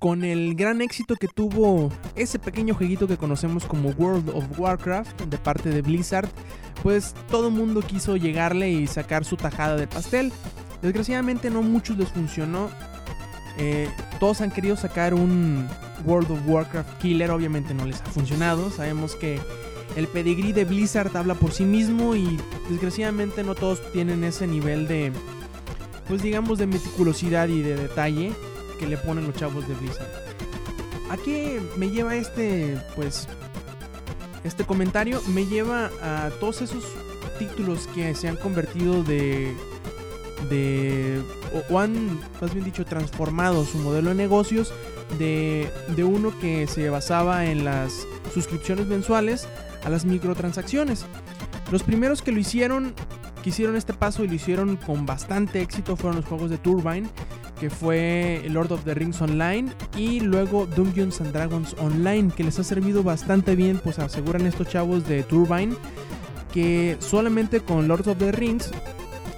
con 0.00 0.24
el 0.24 0.54
gran 0.54 0.80
éxito 0.80 1.16
que 1.16 1.28
tuvo 1.28 1.90
ese 2.16 2.38
pequeño 2.38 2.74
jueguito 2.74 3.06
que 3.06 3.18
conocemos 3.18 3.66
como 3.66 3.90
World 3.90 4.30
of 4.30 4.58
Warcraft 4.58 5.22
de 5.22 5.38
parte 5.38 5.68
de 5.68 5.82
Blizzard, 5.82 6.28
pues 6.82 7.14
todo 7.30 7.48
el 7.48 7.54
mundo 7.54 7.82
quiso 7.82 8.16
llegarle 8.16 8.70
y 8.70 8.86
sacar 8.86 9.24
su 9.24 9.36
tajada 9.36 9.76
de 9.76 9.86
pastel. 9.86 10.32
Desgraciadamente 10.80 11.50
no 11.50 11.62
muchos 11.62 11.98
les 11.98 12.08
funcionó. 12.08 12.70
Eh, 13.58 13.90
todos 14.18 14.40
han 14.40 14.50
querido 14.50 14.76
sacar 14.76 15.12
un 15.12 15.68
World 16.04 16.30
of 16.30 16.38
Warcraft 16.46 17.00
killer, 17.00 17.30
obviamente 17.30 17.74
no 17.74 17.84
les 17.84 18.00
ha 18.00 18.06
funcionado. 18.06 18.70
Sabemos 18.70 19.14
que 19.14 19.40
el 19.96 20.06
pedigrí 20.06 20.52
de 20.52 20.64
Blizzard 20.64 21.16
habla 21.16 21.34
por 21.34 21.52
sí 21.52 21.64
mismo 21.64 22.14
y 22.14 22.38
desgraciadamente 22.68 23.42
no 23.42 23.54
todos 23.54 23.80
tienen 23.92 24.24
ese 24.24 24.46
nivel 24.46 24.86
de, 24.86 25.12
pues 26.08 26.22
digamos, 26.22 26.58
de 26.58 26.66
meticulosidad 26.66 27.48
y 27.48 27.62
de 27.62 27.76
detalle 27.76 28.32
que 28.78 28.86
le 28.86 28.96
ponen 28.96 29.26
los 29.26 29.34
chavos 29.34 29.66
de 29.66 29.74
Blizzard. 29.74 30.08
¿A 31.10 31.16
qué 31.16 31.60
me 31.76 31.90
lleva 31.90 32.14
este, 32.14 32.78
pues, 32.94 33.26
este 34.44 34.64
comentario? 34.64 35.20
Me 35.34 35.44
lleva 35.44 35.90
a 36.02 36.30
todos 36.38 36.62
esos 36.62 36.84
títulos 37.38 37.88
que 37.94 38.14
se 38.14 38.28
han 38.28 38.36
convertido 38.36 39.02
de, 39.02 39.52
de, 40.48 41.20
o, 41.68 41.78
han, 41.78 42.20
más 42.40 42.52
bien 42.52 42.64
dicho, 42.64 42.84
transformado 42.84 43.64
su 43.64 43.78
modelo 43.78 44.10
de 44.10 44.14
negocios 44.14 44.72
de, 45.18 45.70
de 45.96 46.04
uno 46.04 46.32
que 46.40 46.66
se 46.66 46.88
basaba 46.90 47.46
en 47.46 47.64
las 47.64 48.06
suscripciones 48.32 48.86
mensuales 48.86 49.48
a 49.84 49.90
las 49.90 50.04
microtransacciones. 50.04 51.04
Los 51.70 51.82
primeros 51.82 52.22
que 52.22 52.32
lo 52.32 52.40
hicieron, 52.40 52.94
que 53.42 53.50
hicieron 53.50 53.76
este 53.76 53.92
paso 53.92 54.24
y 54.24 54.28
lo 54.28 54.34
hicieron 54.34 54.76
con 54.76 55.06
bastante 55.06 55.60
éxito 55.60 55.96
fueron 55.96 56.16
los 56.16 56.26
juegos 56.26 56.50
de 56.50 56.58
Turbine, 56.58 57.08
que 57.58 57.70
fue 57.70 58.42
Lord 58.48 58.72
of 58.72 58.84
the 58.84 58.94
Rings 58.94 59.20
Online 59.20 59.70
y 59.96 60.20
luego 60.20 60.66
Dungeons 60.66 61.20
and 61.20 61.32
Dragons 61.32 61.76
Online, 61.78 62.32
que 62.34 62.42
les 62.42 62.58
ha 62.58 62.64
servido 62.64 63.02
bastante 63.02 63.54
bien, 63.54 63.80
pues 63.82 63.98
aseguran 63.98 64.46
estos 64.46 64.68
chavos 64.68 65.06
de 65.06 65.22
Turbine 65.22 65.76
que 66.52 66.96
solamente 67.00 67.60
con 67.60 67.88
Lord 67.88 68.08
of 68.08 68.18
the 68.18 68.32
Rings 68.32 68.70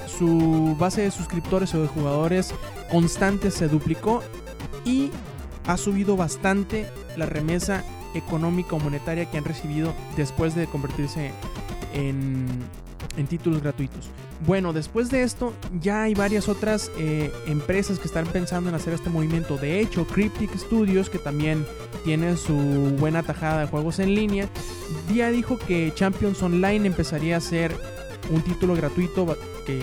su 0.07 0.76
base 0.79 1.02
de 1.02 1.11
suscriptores 1.11 1.75
o 1.75 1.83
de 1.83 1.88
jugadores 1.88 2.55
constantes 2.91 3.55
se 3.55 3.69
duplicó 3.69 4.23
y 4.85 5.11
ha 5.66 5.76
subido 5.76 6.16
bastante 6.16 6.87
la 7.16 7.26
remesa 7.26 7.85
económica 8.14 8.76
o 8.76 8.78
monetaria 8.78 9.31
que 9.31 9.38
han 9.38 9.45
recibido 9.45 9.95
después 10.16 10.54
de 10.54 10.66
convertirse 10.66 11.33
en, 11.95 12.47
en 13.16 13.26
títulos 13.26 13.62
gratuitos. 13.62 14.11
Bueno, 14.47 14.73
después 14.73 15.09
de 15.09 15.23
esto 15.23 15.52
ya 15.81 16.02
hay 16.02 16.14
varias 16.14 16.49
otras 16.49 16.90
eh, 16.99 17.33
empresas 17.47 18.00
que 18.00 18.09
están 18.09 18.26
pensando 18.26 18.69
en 18.71 18.75
hacer 18.75 18.92
este 18.92 19.09
movimiento. 19.09 19.57
De 19.57 19.81
hecho, 19.81 20.04
Cryptic 20.04 20.57
Studios, 20.57 21.09
que 21.09 21.19
también 21.19 21.64
tiene 22.04 22.37
su 22.37 22.54
buena 22.99 23.23
tajada 23.23 23.61
de 23.61 23.66
juegos 23.66 24.00
en 24.00 24.14
línea, 24.14 24.49
ya 25.14 25.31
dijo 25.31 25.59
que 25.59 25.92
Champions 25.95 26.42
Online 26.42 26.87
empezaría 26.87 27.37
a 27.37 27.40
ser 27.40 27.76
un 28.31 28.42
título 28.42 28.75
gratuito 28.75 29.37
que 29.64 29.81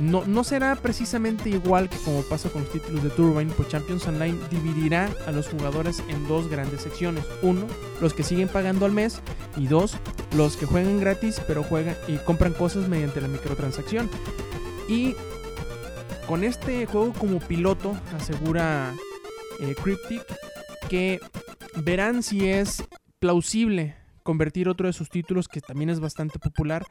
no, 0.00 0.44
será 0.44 0.76
precisamente 0.76 1.50
igual 1.50 1.88
que 1.88 1.96
como 1.98 2.22
pasa 2.22 2.50
con 2.50 2.62
los 2.62 2.72
títulos 2.72 3.02
de 3.02 3.10
Turbine, 3.10 3.52
pues 3.56 3.68
Champions 3.68 4.06
Online 4.06 4.38
dividirá 4.50 5.10
a 5.26 5.32
los 5.32 5.48
jugadores 5.48 6.02
en 6.08 6.26
dos 6.28 6.48
grandes 6.48 6.82
secciones. 6.82 7.24
Uno, 7.42 7.66
los 8.00 8.14
que 8.14 8.22
siguen 8.22 8.48
pagando 8.48 8.86
al 8.86 8.92
mes 8.92 9.20
y 9.56 9.66
dos, 9.66 9.96
los 10.36 10.56
que 10.56 10.66
juegan 10.66 11.00
gratis 11.00 11.40
pero 11.46 11.62
juegan 11.62 11.96
y 12.06 12.16
compran 12.18 12.52
cosas 12.52 12.88
mediante 12.88 13.20
la 13.20 13.28
microtransacción. 13.28 14.08
Y 14.88 15.14
con 16.26 16.44
este 16.44 16.86
juego 16.86 17.12
como 17.12 17.40
piloto, 17.40 17.96
asegura 18.16 18.94
eh, 19.60 19.74
Cryptic, 19.82 20.22
que 20.88 21.20
verán 21.82 22.22
si 22.22 22.48
es 22.48 22.84
plausible 23.18 23.96
convertir 24.22 24.68
otro 24.68 24.86
de 24.86 24.92
sus 24.92 25.08
títulos 25.08 25.48
que 25.48 25.60
también 25.60 25.90
es 25.90 26.00
bastante 26.00 26.38
popular 26.38 26.84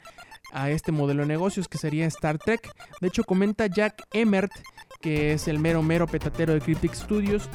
a 0.52 0.70
este 0.70 0.92
modelo 0.92 1.22
de 1.22 1.28
negocios 1.28 1.68
que 1.68 1.78
sería 1.78 2.06
Star 2.06 2.38
Trek. 2.38 2.70
De 3.00 3.08
hecho, 3.08 3.24
comenta 3.24 3.66
Jack 3.66 4.06
Emmert, 4.12 4.50
que 5.00 5.32
es 5.32 5.48
el 5.48 5.58
mero 5.58 5.82
mero 5.82 6.06
petatero 6.06 6.54
de 6.54 6.60
Cryptic 6.60 6.94
Studios, 6.94 7.48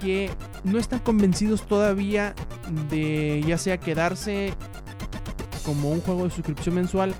que 0.00 0.30
no 0.64 0.78
están 0.78 1.00
convencidos 1.00 1.66
todavía 1.66 2.34
de 2.90 3.42
ya 3.46 3.58
sea 3.58 3.78
quedarse 3.78 4.54
como 5.64 5.90
un 5.90 6.00
juego 6.00 6.24
de 6.24 6.30
suscripción 6.30 6.74
mensual 6.74 7.14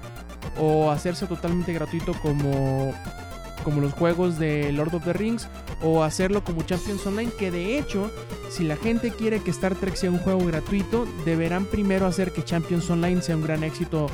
o 0.59 0.91
hacerse 0.91 1.27
totalmente 1.27 1.73
gratuito 1.73 2.13
como 2.21 2.93
como 3.65 3.81
los 3.81 3.95
juegos 3.95 4.39
de 4.39 4.71
Lord 4.73 4.95
of 4.95 5.05
the 5.05 5.15
Rings 5.15 5.49
o 5.83 6.03
hacerlo 6.03 6.45
como 6.45 6.63
Champions 6.63 7.07
Online 7.07 7.33
que 7.39 7.51
de 7.51 7.79
hecho 7.79 8.11
si 8.51 8.65
la 8.65 8.77
gente 8.77 9.11
quiere 9.11 9.41
que 9.41 9.51
Star 9.51 9.75
Trek 9.75 9.97
sea 9.97 10.11
un 10.11 10.19
juego 10.19 10.45
gratuito 10.45 11.07
deberán 11.25 11.65
primero 11.65 12.07
hacer 12.07 12.33
que 12.33 12.45
Champions 12.45 12.89
Online 12.91 13.23
sea 13.23 13.37
un 13.37 13.43
gran 13.43 13.65
éxito 13.65 14.09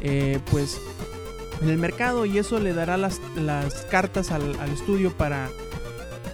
eh, 0.00 0.38
pues 0.50 0.80
en 1.60 1.68
el 1.68 1.78
mercado 1.78 2.24
y 2.24 2.38
eso 2.38 2.60
le 2.60 2.72
dará 2.72 2.96
las, 2.96 3.20
las 3.36 3.82
cartas 3.86 4.30
al, 4.30 4.54
estudio 4.72 5.12
para 5.12 5.48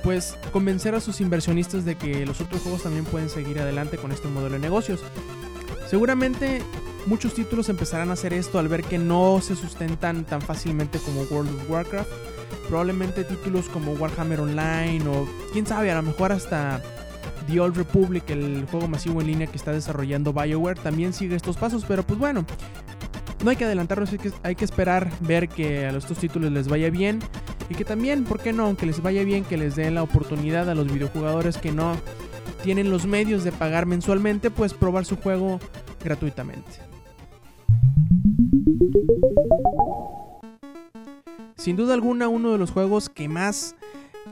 pues 0.02 0.36
convencer 0.52 0.94
a 0.94 1.00
sus 1.00 1.20
inversionistas 1.20 1.84
de 1.84 1.96
que 1.96 2.26
los 2.26 2.40
otros 2.40 2.60
juegos 2.60 2.82
también 2.82 3.04
pueden 3.04 3.30
seguir 3.30 3.58
adelante 3.58 3.96
con 3.96 4.12
este 4.12 4.28
modelo 4.28 4.54
de 4.54 4.60
negocios. 4.60 5.00
Seguramente 5.88 6.62
muchos 7.06 7.34
títulos 7.34 7.68
empezarán 7.70 8.10
a 8.10 8.14
hacer 8.14 8.34
esto 8.34 8.58
al 8.58 8.68
ver 8.68 8.84
que 8.84 8.98
no 8.98 9.40
se 9.40 9.56
sustentan 9.56 10.24
tan 10.24 10.42
fácilmente 10.42 10.98
como 10.98 11.22
World 11.22 11.54
of 11.54 11.70
Warcraft. 11.70 12.10
Probablemente 12.68 13.24
títulos 13.24 13.68
como 13.68 13.92
Warhammer 13.92 14.40
Online 14.40 15.06
o 15.08 15.26
quién 15.52 15.66
sabe, 15.66 15.90
a 15.90 15.96
lo 15.96 16.02
mejor 16.02 16.32
hasta 16.32 16.82
The 17.46 17.60
Old 17.60 17.76
Republic, 17.76 18.28
el 18.30 18.66
juego 18.70 18.88
masivo 18.88 19.20
en 19.20 19.26
línea 19.28 19.46
que 19.46 19.56
está 19.56 19.72
desarrollando 19.72 20.32
BioWare, 20.32 20.78
también 20.80 21.12
sigue 21.12 21.36
estos 21.36 21.56
pasos, 21.56 21.84
pero 21.86 22.02
pues 22.02 22.18
bueno, 22.18 22.46
no 23.44 23.50
hay 23.50 23.56
que 23.56 23.66
adelantarnos, 23.66 24.10
hay 24.10 24.18
que, 24.18 24.32
hay 24.42 24.54
que 24.54 24.64
esperar 24.64 25.10
ver 25.20 25.48
que 25.48 25.84
a 25.84 25.90
estos 25.90 26.16
títulos 26.18 26.50
les 26.50 26.66
vaya 26.66 26.88
bien 26.88 27.20
y 27.68 27.74
que 27.74 27.84
también, 27.84 28.24
¿por 28.24 28.40
qué 28.40 28.54
no? 28.54 28.64
Aunque 28.64 28.86
les 28.86 29.02
vaya 29.02 29.22
bien, 29.22 29.44
que 29.44 29.58
les 29.58 29.76
den 29.76 29.94
la 29.94 30.02
oportunidad 30.02 30.68
a 30.70 30.74
los 30.74 30.90
videojugadores 30.90 31.58
que 31.58 31.70
no 31.70 31.94
tienen 32.62 32.90
los 32.90 33.04
medios 33.04 33.44
de 33.44 33.52
pagar 33.52 33.84
mensualmente, 33.84 34.50
pues 34.50 34.72
probar 34.72 35.04
su 35.04 35.16
juego 35.16 35.60
gratuitamente. 36.02 36.70
Sin 41.56 41.76
duda 41.76 41.92
alguna, 41.92 42.28
uno 42.28 42.52
de 42.52 42.58
los 42.58 42.70
juegos 42.70 43.10
que 43.10 43.28
más 43.28 43.76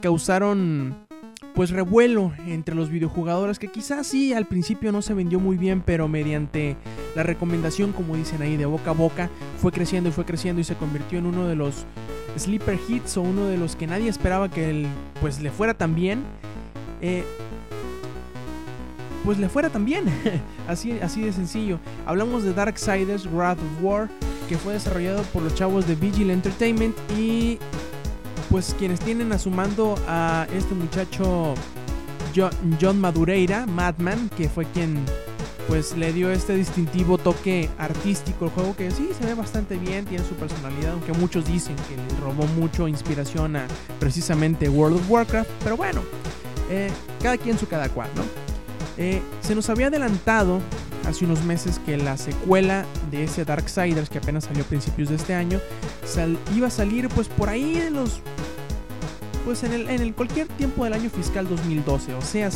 causaron 0.01 0.95
pues 1.53 1.69
revuelo 1.69 2.33
entre 2.47 2.75
los 2.75 2.89
videojugadores 2.89 3.59
que 3.59 3.67
quizás 3.67 4.07
sí 4.07 4.33
al 4.33 4.45
principio 4.45 4.91
no 4.91 5.01
se 5.01 5.13
vendió 5.13 5.39
muy 5.39 5.57
bien, 5.57 5.81
pero 5.81 6.07
mediante 6.07 6.75
la 7.15 7.23
recomendación, 7.23 7.91
como 7.91 8.15
dicen 8.15 8.41
ahí, 8.41 8.57
de 8.57 8.65
boca 8.65 8.91
a 8.91 8.93
boca, 8.93 9.29
fue 9.61 9.71
creciendo 9.71 10.09
y 10.09 10.11
fue 10.11 10.25
creciendo 10.25 10.61
y 10.61 10.63
se 10.63 10.75
convirtió 10.75 11.19
en 11.19 11.25
uno 11.25 11.47
de 11.47 11.55
los 11.55 11.85
sleeper 12.37 12.79
hits 12.87 13.17
o 13.17 13.21
uno 13.21 13.45
de 13.45 13.57
los 13.57 13.75
que 13.75 13.87
nadie 13.87 14.09
esperaba 14.09 14.49
que 14.49 14.69
él, 14.69 14.87
pues 15.21 15.41
le 15.41 15.51
fuera 15.51 15.73
tan 15.73 15.95
bien. 15.95 16.23
Eh, 17.01 17.23
pues 19.23 19.37
le 19.37 19.47
fuera 19.47 19.69
tan 19.69 19.85
bien, 19.85 20.05
así, 20.67 20.99
así 20.99 21.21
de 21.21 21.31
sencillo. 21.31 21.79
Hablamos 22.05 22.43
de 22.43 22.53
Darksiders 22.53 23.31
Wrath 23.31 23.57
of 23.57 23.83
War, 23.83 24.09
que 24.49 24.57
fue 24.57 24.73
desarrollado 24.73 25.21
por 25.23 25.43
los 25.43 25.55
chavos 25.55 25.87
de 25.87 25.95
Vigil 25.95 26.29
Entertainment 26.29 26.95
y 27.17 27.57
pues 28.53 28.75
quienes 28.77 28.99
tienen 28.99 29.31
a 29.33 29.39
su 29.39 29.49
mando 29.49 29.95
a 30.07 30.45
este 30.53 30.75
muchacho 30.75 31.55
John, 32.35 33.01
Madureira, 33.01 33.65
Madman, 33.65 34.29
que 34.37 34.47
fue 34.47 34.65
quien 34.65 35.03
pues 35.67 35.97
le 35.97 36.13
dio 36.13 36.31
este 36.31 36.53
distintivo 36.53 37.17
toque 37.17 37.67
artístico 37.79 38.45
al 38.45 38.51
juego 38.51 38.75
que 38.75 38.91
sí 38.91 39.09
se 39.19 39.25
ve 39.25 39.33
bastante 39.33 39.75
bien, 39.77 40.05
tiene 40.05 40.23
su 40.23 40.35
personalidad, 40.35 40.91
aunque 40.91 41.13
muchos 41.13 41.47
dicen 41.47 41.75
que 41.89 41.97
le 41.97 42.21
robó 42.21 42.45
mucho 42.45 42.87
inspiración 42.87 43.55
a 43.55 43.65
precisamente 43.99 44.69
World 44.69 44.97
of 44.97 45.09
Warcraft, 45.09 45.49
pero 45.63 45.75
bueno, 45.75 46.01
eh, 46.69 46.91
cada 47.23 47.37
quien 47.37 47.57
su 47.57 47.67
cada 47.67 47.89
cual, 47.89 48.11
¿no? 48.15 48.21
Eh, 48.99 49.19
se 49.41 49.55
nos 49.55 49.67
había 49.71 49.87
adelantado 49.87 50.61
hace 51.07 51.25
unos 51.25 51.43
meses 51.43 51.79
que 51.79 51.97
la 51.97 52.17
secuela 52.17 52.85
de 53.09 53.23
ese 53.23 53.45
Darksiders 53.45 54.11
que 54.11 54.19
apenas 54.19 54.43
salió 54.43 54.63
a 54.63 54.67
principios 54.67 55.09
de 55.09 55.15
este 55.15 55.33
año 55.33 55.59
iba 56.55 56.67
a 56.67 56.71
salir 56.71 57.09
pues 57.09 57.27
por 57.27 57.49
ahí 57.49 57.77
en 57.77 57.95
los 57.95 58.21
pues 59.45 59.63
en 59.63 59.73
el, 59.73 59.89
en 59.89 60.01
el 60.01 60.13
cualquier 60.13 60.47
tiempo 60.47 60.83
del 60.83 60.93
año 60.93 61.09
fiscal 61.09 61.47
2012 61.47 62.13
o 62.13 62.21
sea 62.21 62.49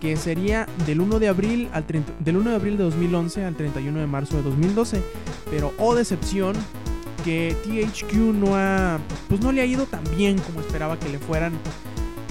que 0.00 0.16
sería 0.16 0.66
del 0.86 1.00
1 1.00 1.18
de 1.18 1.28
abril 1.28 1.68
al 1.72 1.84
del 1.86 2.36
1 2.36 2.50
de 2.50 2.56
abril 2.56 2.76
de 2.76 2.84
2011 2.84 3.44
al 3.44 3.54
31 3.54 4.00
de 4.00 4.06
marzo 4.06 4.36
de 4.36 4.42
2012 4.42 5.02
pero 5.50 5.72
oh 5.78 5.94
decepción 5.94 6.54
que 7.24 7.54
THQ 7.64 8.14
no 8.14 8.56
ha 8.56 8.98
pues 9.28 9.40
no 9.40 9.52
le 9.52 9.60
ha 9.60 9.66
ido 9.66 9.84
tan 9.84 10.04
bien 10.16 10.38
como 10.38 10.60
esperaba 10.60 10.98
que 10.98 11.08
le 11.08 11.18
fueran 11.18 11.52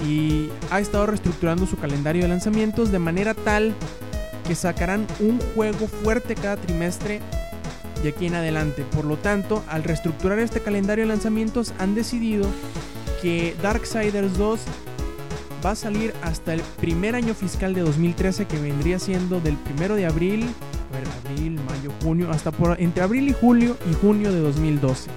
y 0.08 0.50
ha 0.72 0.80
estado 0.80 1.08
reestructurando 1.08 1.66
su 1.66 1.78
calendario 1.78 2.24
de 2.24 2.30
lanzamientos 2.30 2.92
de 2.92 3.00
manera 3.00 3.34
tal 3.34 3.74
que 4.48 4.56
sacarán 4.56 5.06
un 5.20 5.40
juego 5.54 5.88
fuerte 5.88 6.36
cada 6.36 6.58
trimestre 6.58 7.22
de 8.02 8.10
aquí 8.10 8.28
en 8.28 8.36
adelante. 8.36 8.84
Por 8.84 9.06
lo 9.06 9.18
tanto, 9.18 9.64
al 9.68 9.84
reestructurar 9.84 10.40
este 10.40 10.62
calendario 10.62 11.04
de 11.04 11.10
lanzamientos, 11.10 11.74
han 11.78 11.96
decidido 11.96 12.48
que 13.22 13.56
Darksiders 13.62 14.38
2 14.38 14.60
va 15.66 15.72
a 15.72 15.76
salir 15.76 16.14
hasta 16.24 16.54
el 16.54 16.62
primer 16.80 17.16
año 17.16 17.34
fiscal 17.34 17.74
de 17.74 17.82
2013, 17.82 18.46
que 18.46 18.60
vendría 18.60 19.00
siendo 19.00 19.40
del 19.40 19.58
primero 19.58 19.96
de 19.96 20.06
abril, 20.06 20.48
a 20.90 20.98
ver, 20.98 21.04
abril, 21.26 21.60
mayo, 21.68 21.92
junio, 22.02 22.30
hasta 22.32 22.52
entre 22.78 23.04
abril 23.04 23.30
y 23.30 23.34
julio 23.34 23.78
y 23.90 23.94
junio 23.96 24.32
de 24.32 24.40
2012. 24.40 25.10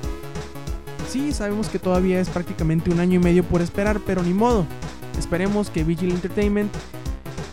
Sí, 1.08 1.32
sabemos 1.32 1.68
que 1.68 1.78
todavía 1.78 2.20
es 2.20 2.28
prácticamente 2.28 2.90
un 2.90 3.00
año 3.00 3.20
y 3.20 3.22
medio 3.22 3.44
por 3.44 3.60
esperar, 3.60 4.00
pero 4.06 4.22
ni 4.22 4.32
modo. 4.32 4.66
Esperemos 5.18 5.70
que 5.70 5.84
Vigil 5.84 6.10
Entertainment 6.10 6.72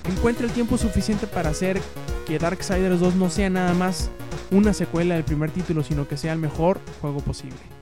encuentre 0.09 0.47
el 0.47 0.51
tiempo 0.51 0.77
suficiente 0.77 1.27
para 1.27 1.49
hacer 1.49 1.79
que 2.25 2.39
Darksiders 2.39 2.99
2 2.99 3.15
no 3.15 3.29
sea 3.29 3.49
nada 3.49 3.73
más 3.73 4.09
una 4.51 4.73
secuela 4.73 5.15
del 5.15 5.23
primer 5.23 5.51
título, 5.51 5.83
sino 5.83 6.07
que 6.07 6.17
sea 6.17 6.33
el 6.33 6.39
mejor 6.39 6.79
juego 7.01 7.19
posible. 7.19 7.78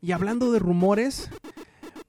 Y 0.00 0.12
hablando 0.12 0.52
de 0.52 0.58
rumores, 0.58 1.30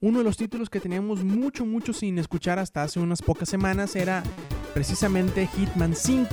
uno 0.02 0.18
de 0.18 0.24
los 0.24 0.36
títulos 0.36 0.68
que 0.68 0.80
teníamos 0.80 1.24
mucho, 1.24 1.64
mucho 1.64 1.94
sin 1.94 2.18
escuchar 2.18 2.58
hasta 2.58 2.82
hace 2.82 3.00
unas 3.00 3.22
pocas 3.22 3.48
semanas 3.48 3.96
era 3.96 4.22
precisamente 4.74 5.46
Hitman 5.46 5.96
5, 5.96 6.28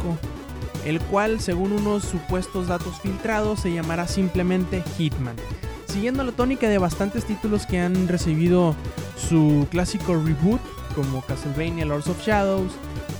el 0.86 1.00
cual, 1.00 1.40
según 1.40 1.72
unos 1.72 2.04
supuestos 2.04 2.68
datos 2.68 3.00
filtrados, 3.00 3.62
se 3.62 3.74
llamará 3.74 4.08
simplemente 4.08 4.84
Hitman. 4.98 5.38
Siguiendo 5.86 6.26
la 6.26 6.34
tónica 6.34 6.68
de 6.68 6.78
bastantes 6.78 7.24
títulos 7.24 7.66
que 7.66 7.80
han 7.80 8.10
recibido 8.10 8.76
su 9.16 9.66
clásico 9.72 10.16
reboot, 10.16 10.60
como 10.96 11.22
Castlevania 11.22 11.86
Lords 11.86 12.08
of 12.08 12.22
Shadows, 12.22 12.74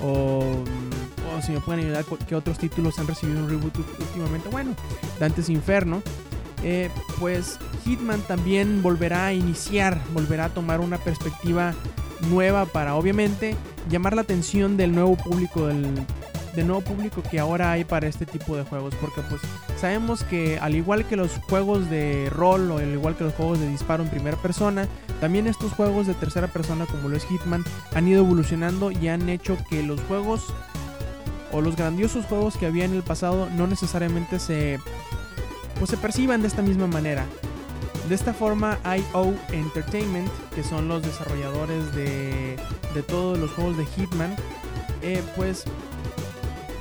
o, 0.04 0.42
o 0.52 0.64
si 1.44 1.52
me 1.52 1.60
pueden 1.60 1.86
ayudar, 1.86 2.06
que 2.06 2.36
otros 2.36 2.58
títulos 2.58 2.98
han 3.00 3.08
recibido 3.08 3.40
un 3.40 3.50
reboot 3.50 3.78
últimamente, 3.78 4.50
bueno, 4.50 4.76
Dante's 5.20 5.50
Inferno. 5.50 6.02
Eh, 6.64 6.90
pues 7.20 7.60
Hitman 7.84 8.22
también 8.22 8.82
volverá 8.82 9.28
a 9.28 9.34
iniciar, 9.34 10.00
volverá 10.14 10.46
a 10.46 10.50
tomar 10.50 10.80
una 10.80 10.98
perspectiva 10.98 11.74
nueva 12.30 12.66
para 12.66 12.96
obviamente 12.96 13.58
llamar 13.90 14.16
la 14.16 14.22
atención 14.22 14.78
del 14.78 14.96
nuevo 14.96 15.18
público, 15.18 15.68
del, 15.68 15.94
del, 16.56 16.68
nuevo 16.68 16.82
público 16.82 17.22
que 17.22 17.38
ahora 17.38 17.74
hay 17.74 17.84
para 17.84 18.08
este 18.08 18.26
tipo 18.26 18.56
de 18.56 18.64
juegos. 18.64 18.96
Porque 18.96 19.22
pues 19.30 19.42
sabemos 19.78 20.24
que 20.24 20.58
al 20.60 20.76
igual 20.76 21.04
que 21.06 21.18
los 21.18 21.32
juegos 21.50 21.90
de 21.90 22.30
rol 22.30 22.72
o 22.72 22.78
al 22.78 22.94
igual 22.94 23.18
que 23.18 23.26
los 23.26 23.34
juegos 23.34 23.60
de 23.60 23.68
disparo 23.68 24.04
en 24.04 24.10
primera 24.10 24.38
persona, 24.38 24.88
también 25.20 25.48
estos 25.48 25.74
juegos 25.74 26.08
de 26.08 26.14
tercera 26.14 26.48
persona 26.48 26.86
como 26.86 27.10
lo 27.10 27.18
es 27.18 27.26
Hitman 27.26 27.66
han 27.94 28.08
ido 28.08 28.24
evolucionando 28.24 28.90
y 28.90 29.10
han 29.10 29.28
hecho 29.28 29.58
que 29.70 29.84
los 29.84 30.00
juegos 30.02 30.54
o 31.54 31.62
los 31.62 31.76
grandiosos 31.76 32.26
juegos 32.26 32.58
que 32.58 32.66
había 32.66 32.84
en 32.84 32.94
el 32.94 33.04
pasado 33.04 33.48
no 33.56 33.68
necesariamente 33.68 34.40
se 34.40 34.80
pues 35.80 35.90
se 35.90 35.98
perciban 35.98 36.42
de 36.42 36.48
esta 36.48 36.62
misma 36.62 36.88
manera. 36.88 37.26
De 38.08 38.16
esta 38.16 38.34
forma, 38.34 38.80
IO 38.84 39.34
Entertainment, 39.52 40.30
que 40.54 40.64
son 40.64 40.88
los 40.88 41.02
desarrolladores 41.04 41.96
de, 41.96 42.58
de 42.94 43.04
todos 43.04 43.38
los 43.38 43.52
juegos 43.52 43.78
de 43.78 43.86
Hitman, 43.86 44.36
eh, 45.02 45.24
pues 45.36 45.64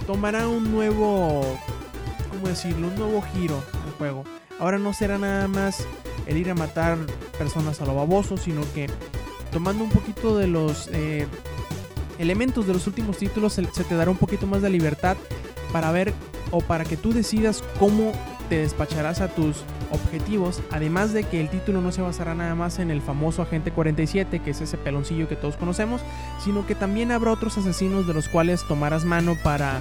tomará 0.06 0.48
un 0.48 0.70
nuevo, 0.70 1.58
¿cómo 2.30 2.48
decirlo? 2.48 2.88
Un 2.88 2.96
nuevo 2.96 3.22
giro 3.22 3.62
al 3.86 3.92
juego. 3.98 4.24
Ahora 4.58 4.78
no 4.78 4.92
será 4.92 5.18
nada 5.18 5.48
más 5.48 5.86
el 6.26 6.36
ir 6.36 6.50
a 6.50 6.54
matar 6.54 6.98
personas 7.38 7.80
a 7.80 7.86
lo 7.86 7.94
baboso, 7.94 8.36
sino 8.36 8.60
que 8.74 8.88
tomando 9.50 9.84
un 9.84 9.90
poquito 9.90 10.36
de 10.36 10.46
los 10.48 10.88
eh, 10.92 11.26
elementos 12.22 12.66
de 12.66 12.72
los 12.72 12.86
últimos 12.86 13.18
títulos, 13.18 13.52
se, 13.52 13.62
te 13.64 13.94
dará 13.94 14.10
un 14.10 14.16
poquito 14.16 14.46
más 14.46 14.62
de 14.62 14.70
libertad 14.70 15.16
para 15.72 15.90
ver 15.90 16.14
o 16.50 16.60
para 16.60 16.84
que 16.84 16.96
tú 16.96 17.12
decidas 17.12 17.62
cómo 17.78 18.12
te 18.48 18.58
despacharás 18.58 19.20
a 19.20 19.28
tus 19.28 19.64
objetivos, 19.90 20.60
además 20.70 21.12
de 21.12 21.24
que 21.24 21.40
el 21.40 21.50
título 21.50 21.80
no 21.80 21.92
se 21.92 22.02
basará 22.02 22.34
nada 22.34 22.54
más 22.54 22.78
en 22.78 22.90
el 22.90 23.02
famoso 23.02 23.42
Agente 23.42 23.72
47, 23.72 24.40
que 24.40 24.50
es 24.50 24.60
ese 24.60 24.78
peloncillo 24.78 25.28
que 25.28 25.36
todos 25.36 25.56
conocemos, 25.56 26.00
sino 26.42 26.66
que 26.66 26.74
también 26.74 27.12
habrá 27.12 27.32
otros 27.32 27.58
asesinos 27.58 28.06
de 28.06 28.14
los 28.14 28.28
cuales 28.28 28.66
tomarás 28.66 29.04
mano 29.04 29.36
para 29.42 29.80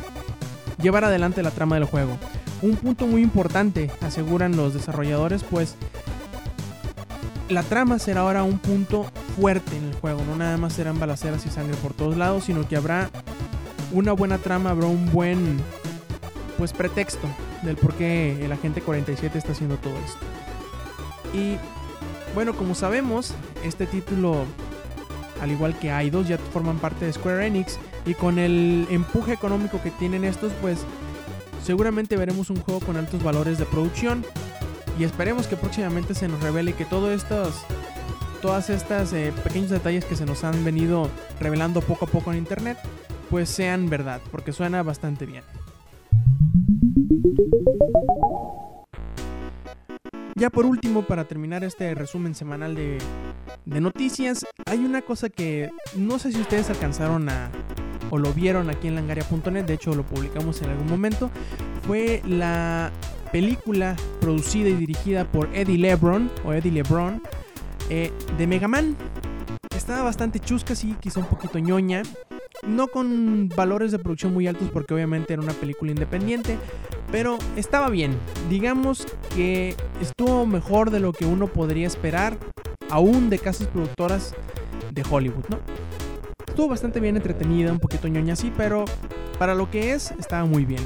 llevar 0.82 1.04
adelante 1.06 1.44
la 1.44 1.52
trama 1.52 1.76
del 1.76 1.86
juego. 1.86 2.18
Un 2.62 2.76
punto 2.76 3.08
muy 3.08 3.22
importante, 3.22 3.92
aseguran 4.02 4.56
los 4.56 4.74
desarrolladores, 4.74 5.44
pues 5.44 5.76
la 7.50 7.64
trama 7.64 8.00
será 8.00 8.22
ahora 8.22 8.44
un 8.44 8.60
punto 8.60 9.06
fuerte 9.36 9.78
en 9.78 9.86
el 9.86 9.94
juego, 9.96 10.24
no 10.26 10.36
nada 10.36 10.58
más 10.58 10.74
serán 10.74 11.00
balaceras 11.00 11.46
y 11.46 11.50
sangre 11.50 11.76
por 11.78 11.94
todos 11.94 12.18
lados, 12.18 12.46
sino 12.46 12.68
que 12.68 12.76
habrá 12.76 13.10
una 13.92 14.14
buena 14.14 14.38
trama, 14.38 14.72
habrá 14.72 14.88
un 14.88 15.12
buen 15.12 15.60
pues 16.58 16.74
pretexto 16.74 17.28
del 17.64 17.76
por 17.76 17.94
qué 17.94 18.44
el 18.44 18.52
agente 18.52 18.82
47 18.82 19.38
está 19.38 19.52
haciendo 19.52 19.78
todo 19.78 19.94
esto. 20.06 20.20
Y 21.34 21.58
bueno, 22.34 22.56
como 22.56 22.76
sabemos, 22.76 23.34
este 23.64 23.86
título, 23.86 24.46
al 25.42 25.52
igual 25.52 25.78
que 25.78 25.90
i2, 25.92 26.26
ya 26.26 26.38
forman 26.38 26.80
parte 26.80 27.06
de 27.06 27.14
Square 27.14 27.46
Enix. 27.46 27.78
Y 28.06 28.14
con 28.14 28.40
el 28.40 28.88
empuje 28.90 29.34
económico 29.34 29.82
que 29.82 29.92
tienen 29.92 30.24
estos, 30.24 30.52
pues 30.62 30.80
seguramente 31.64 32.18
veremos 32.18 32.50
un 32.50 32.60
juego 32.62 32.80
con 32.80 32.98
altos 32.98 33.22
valores 33.24 33.58
de 33.58 33.66
producción. 33.66 34.26
Y 35.00 35.04
esperemos 35.04 35.48
que 35.48 35.56
próximamente 35.56 36.16
se 36.16 36.28
nos 36.28 36.42
revele 36.42 36.74
que 36.74 36.86
todo 36.86 37.12
estos, 37.12 37.56
todas 38.42 38.70
estas 38.70 39.14
eh, 39.14 39.32
pequeños 39.44 39.70
detalles 39.70 40.04
que 40.04 40.16
se 40.16 40.26
nos 40.26 40.44
han 40.44 40.66
venido 40.66 41.10
revelando 41.40 41.82
poco 41.82 42.06
a 42.06 42.08
poco 42.08 42.32
en 42.32 42.40
internet, 42.40 42.78
pues 43.30 43.50
sean 43.50 43.90
verdad, 43.90 44.20
porque 44.32 44.52
suena 44.52 44.84
bastante 44.84 45.26
bien. 45.26 45.44
Ya 50.36 50.50
por 50.50 50.66
último, 50.66 51.04
para 51.04 51.26
terminar 51.26 51.64
este 51.64 51.94
resumen 51.94 52.34
semanal 52.34 52.74
de, 52.74 52.98
de, 53.66 53.80
noticias, 53.80 54.46
hay 54.66 54.80
una 54.80 55.04
cosa 55.04 55.30
que 55.30 55.70
no 55.96 56.18
sé 56.18 56.32
si 56.32 56.42
ustedes 56.42 56.70
alcanzaron 56.72 57.30
a 57.30 57.52
o 58.10 58.18
lo 58.18 58.34
vieron 58.34 58.70
aquí 58.70 58.88
en 58.88 58.96
langaria.net, 58.96 59.66
de 59.66 59.74
hecho 59.76 59.94
lo 59.94 60.04
publicamos 60.04 60.62
en 60.62 60.72
algún 60.72 60.88
momento, 60.88 61.30
fue 61.88 62.22
la 62.26 62.92
película 63.32 63.96
producida 64.20 64.70
y 64.70 64.74
dirigida 64.74 65.26
por 65.26 65.48
Eddie 65.56 65.78
Lebron 65.78 66.30
o 66.44 66.54
Eddie 66.54 66.72
Lebron 66.72 67.22
eh, 67.92 68.10
de 68.38 68.48
Mega 68.48 68.70
Man. 68.70 68.96
Estaba 69.76 70.04
bastante 70.04 70.40
chusca, 70.40 70.76
sí, 70.76 70.96
quizá 71.02 71.20
un 71.20 71.26
poquito 71.26 71.60
ñoña. 71.60 72.04
No 72.66 72.88
con 72.88 73.50
valores 73.50 73.92
de 73.92 74.00
producción 74.00 74.34
muy 74.34 74.48
altos 74.48 74.70
porque 74.72 74.94
obviamente 74.94 75.34
era 75.34 75.42
una 75.42 75.52
película 75.52 75.92
independiente, 75.92 76.58
pero 77.12 77.38
estaba 77.58 77.90
bien. 77.90 78.18
Digamos 78.50 79.06
que 79.36 79.76
estuvo 80.00 80.46
mejor 80.46 80.90
de 80.90 81.02
lo 81.02 81.12
que 81.12 81.26
uno 81.26 81.48
podría 81.48 81.86
esperar, 81.86 82.38
aún 82.90 83.30
de 83.30 83.40
casas 83.40 83.68
productoras 83.68 84.36
de 84.94 85.04
Hollywood, 85.10 85.46
¿no? 85.50 85.60
Estuvo 86.48 86.70
bastante 86.70 87.02
bien 87.02 87.18
entretenida, 87.18 87.74
un 87.74 87.80
poquito 87.80 88.08
ñoña 88.08 88.34
así, 88.34 88.54
pero 88.56 88.86
para 89.38 89.54
lo 89.54 89.70
que 89.70 89.92
es, 89.92 90.12
estaba 90.12 90.46
muy 90.46 90.64
bien. 90.64 90.82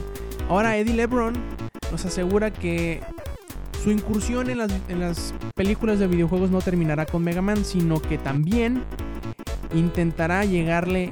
Ahora 0.50 0.76
Eddie 0.78 0.96
Lebron 0.96 1.36
nos 1.92 2.04
asegura 2.06 2.52
que 2.52 3.04
su 3.86 3.92
incursión 3.92 4.50
en 4.50 4.58
las, 4.58 5.36
películas 5.54 6.00
de 6.00 6.08
videojuegos 6.08 6.50
no 6.50 6.60
terminará 6.60 7.06
con 7.06 7.24
Mega 7.24 7.44
Man, 7.44 7.64
sino 7.64 8.02
que 8.02 8.18
también 8.18 8.84
intentará 9.76 10.44
llegarle 10.44 11.12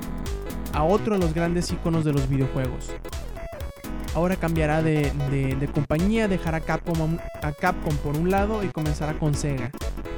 a 0.74 0.82
otro 0.82 1.14
de 1.14 1.22
los 1.22 1.36
grandes 1.36 1.72
iconos 1.72 2.04
de 2.04 2.14
los 2.14 2.28
videojuegos. 2.28 2.90
Ahora 4.16 4.38
cambiará 4.38 4.82
de, 4.82 5.70
compañía, 5.72 6.28
dejará 6.28 6.62
Capcom 6.62 7.20
a, 7.44 7.52
Capcom 7.52 7.96
por 7.98 8.18
un 8.18 8.32
lado 8.32 8.64
y 8.64 8.70
comenzará 8.70 9.20
con 9.20 9.36
Sega. 9.36 9.70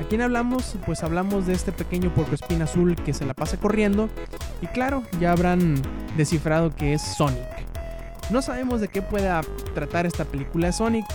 ¿A 0.02 0.08
quién 0.08 0.22
hablamos? 0.22 0.78
Pues 0.86 1.04
hablamos 1.04 1.48
de 1.48 1.54
este 1.54 1.74
pequeño 1.74 2.14
espina 2.32 2.64
azul 2.64 2.96
que 2.96 3.12
se 3.12 3.26
la 3.26 3.34
pasa 3.34 3.58
corriendo. 3.58 4.08
Y 4.62 4.68
claro, 4.68 5.04
ya 5.20 5.34
habrán 5.34 5.76
descifrado 6.16 6.74
que 6.74 6.94
es 6.94 7.02
Sonic. 7.02 7.44
No 8.30 8.42
sabemos 8.42 8.80
de 8.80 8.88
qué 8.88 9.02
pueda 9.02 9.42
tratar 9.74 10.06
esta 10.06 10.24
película 10.24 10.68
de 10.68 10.74
Sonic. 10.74 11.06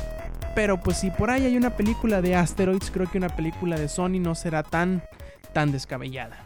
Pero 0.55 0.81
pues 0.81 0.99
si 0.99 1.11
por 1.11 1.31
ahí 1.31 1.45
hay 1.45 1.57
una 1.57 1.77
película 1.77 2.21
de 2.21 2.35
Asteroids, 2.35 2.91
creo 2.91 3.11
que 3.11 3.19
una 3.19 3.29
película 3.29 3.79
de 3.79 3.89
Sony 3.89 4.21
no 4.21 4.35
será 4.35 4.63
tan, 4.63 5.03
tan 5.53 5.73
descabellada. 5.73 6.43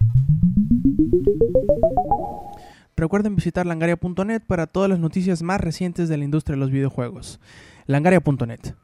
Recuerden 2.96 3.34
visitar 3.34 3.66
langaria.net 3.66 4.42
para 4.46 4.66
todas 4.66 4.88
las 4.88 4.98
noticias 4.98 5.42
más 5.42 5.60
recientes 5.60 6.08
de 6.08 6.16
la 6.16 6.24
industria 6.24 6.54
de 6.54 6.60
los 6.60 6.70
videojuegos. 6.70 7.40
Langaria.net. 7.86 8.74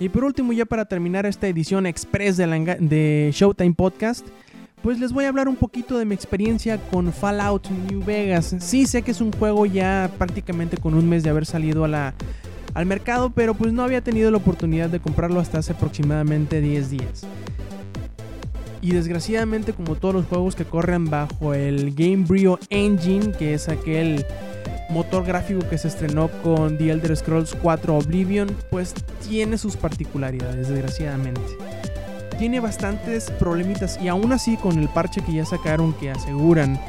Y 0.00 0.08
por 0.08 0.24
último, 0.24 0.52
ya 0.54 0.64
para 0.64 0.86
terminar 0.86 1.26
esta 1.26 1.46
edición 1.46 1.86
express 1.86 2.38
de, 2.38 2.46
de, 2.80 3.30
Showtime 3.34 3.74
Podcast, 3.74 4.26
pues 4.82 4.98
les 4.98 5.12
voy 5.12 5.24
a 5.26 5.28
hablar 5.28 5.48
un 5.48 5.56
poquito 5.56 5.98
de 5.98 6.04
mi 6.04 6.14
experiencia 6.14 6.78
con 6.78 7.12
Fallout 7.12 7.68
New 7.68 8.02
Vegas. 8.04 8.56
Sí, 8.60 8.86
sé 8.86 9.02
que 9.02 9.10
es 9.10 9.20
un 9.20 9.32
juego 9.32 9.66
ya 9.66 10.10
prácticamente 10.18 10.76
con 10.76 10.94
un 10.94 11.08
mes 11.08 11.22
de 11.22 11.30
haber 11.30 11.46
salido 11.46 11.84
al 11.84 12.86
mercado, 12.86 13.30
pero 13.30 13.54
pues 13.54 13.72
no 13.72 13.82
había 13.82 14.00
tenido 14.00 14.30
la 14.30 14.38
oportunidad 14.38 14.88
de 14.88 15.00
comprarlo 15.00 15.40
hasta 15.40 15.58
hace 15.58 15.72
aproximadamente 15.72 16.60
10 16.60 16.90
días. 16.90 17.26
Y 18.82 18.92
desgraciadamente, 18.92 19.74
como 19.74 19.96
todos 19.96 20.14
los 20.14 20.24
juegos 20.24 20.54
que 20.54 20.64
corren 20.64 21.10
bajo 21.10 21.52
el 21.52 21.94
Gamebryo 21.94 22.58
Engine, 22.70 23.32
que 23.32 23.52
es 23.52 23.68
aquel 23.68 24.24
motor 24.88 25.24
gráfico 25.24 25.60
que 25.68 25.76
se 25.76 25.88
estrenó 25.88 26.28
con 26.42 26.78
The 26.78 26.90
Elder 26.90 27.14
Scrolls 27.14 27.54
4 27.60 27.94
Oblivion, 27.94 28.48
pues 28.70 28.94
tiene 29.28 29.58
sus 29.58 29.76
particularidades, 29.76 30.68
desgraciadamente. 30.68 31.42
Tiene 32.40 32.58
bastantes 32.58 33.30
problemitas 33.32 33.98
y 34.02 34.08
aún 34.08 34.32
así 34.32 34.56
con 34.56 34.78
el 34.78 34.88
parche 34.88 35.20
que 35.20 35.34
ya 35.34 35.44
sacaron 35.44 35.92
que 35.92 36.10
aseguran 36.10 36.80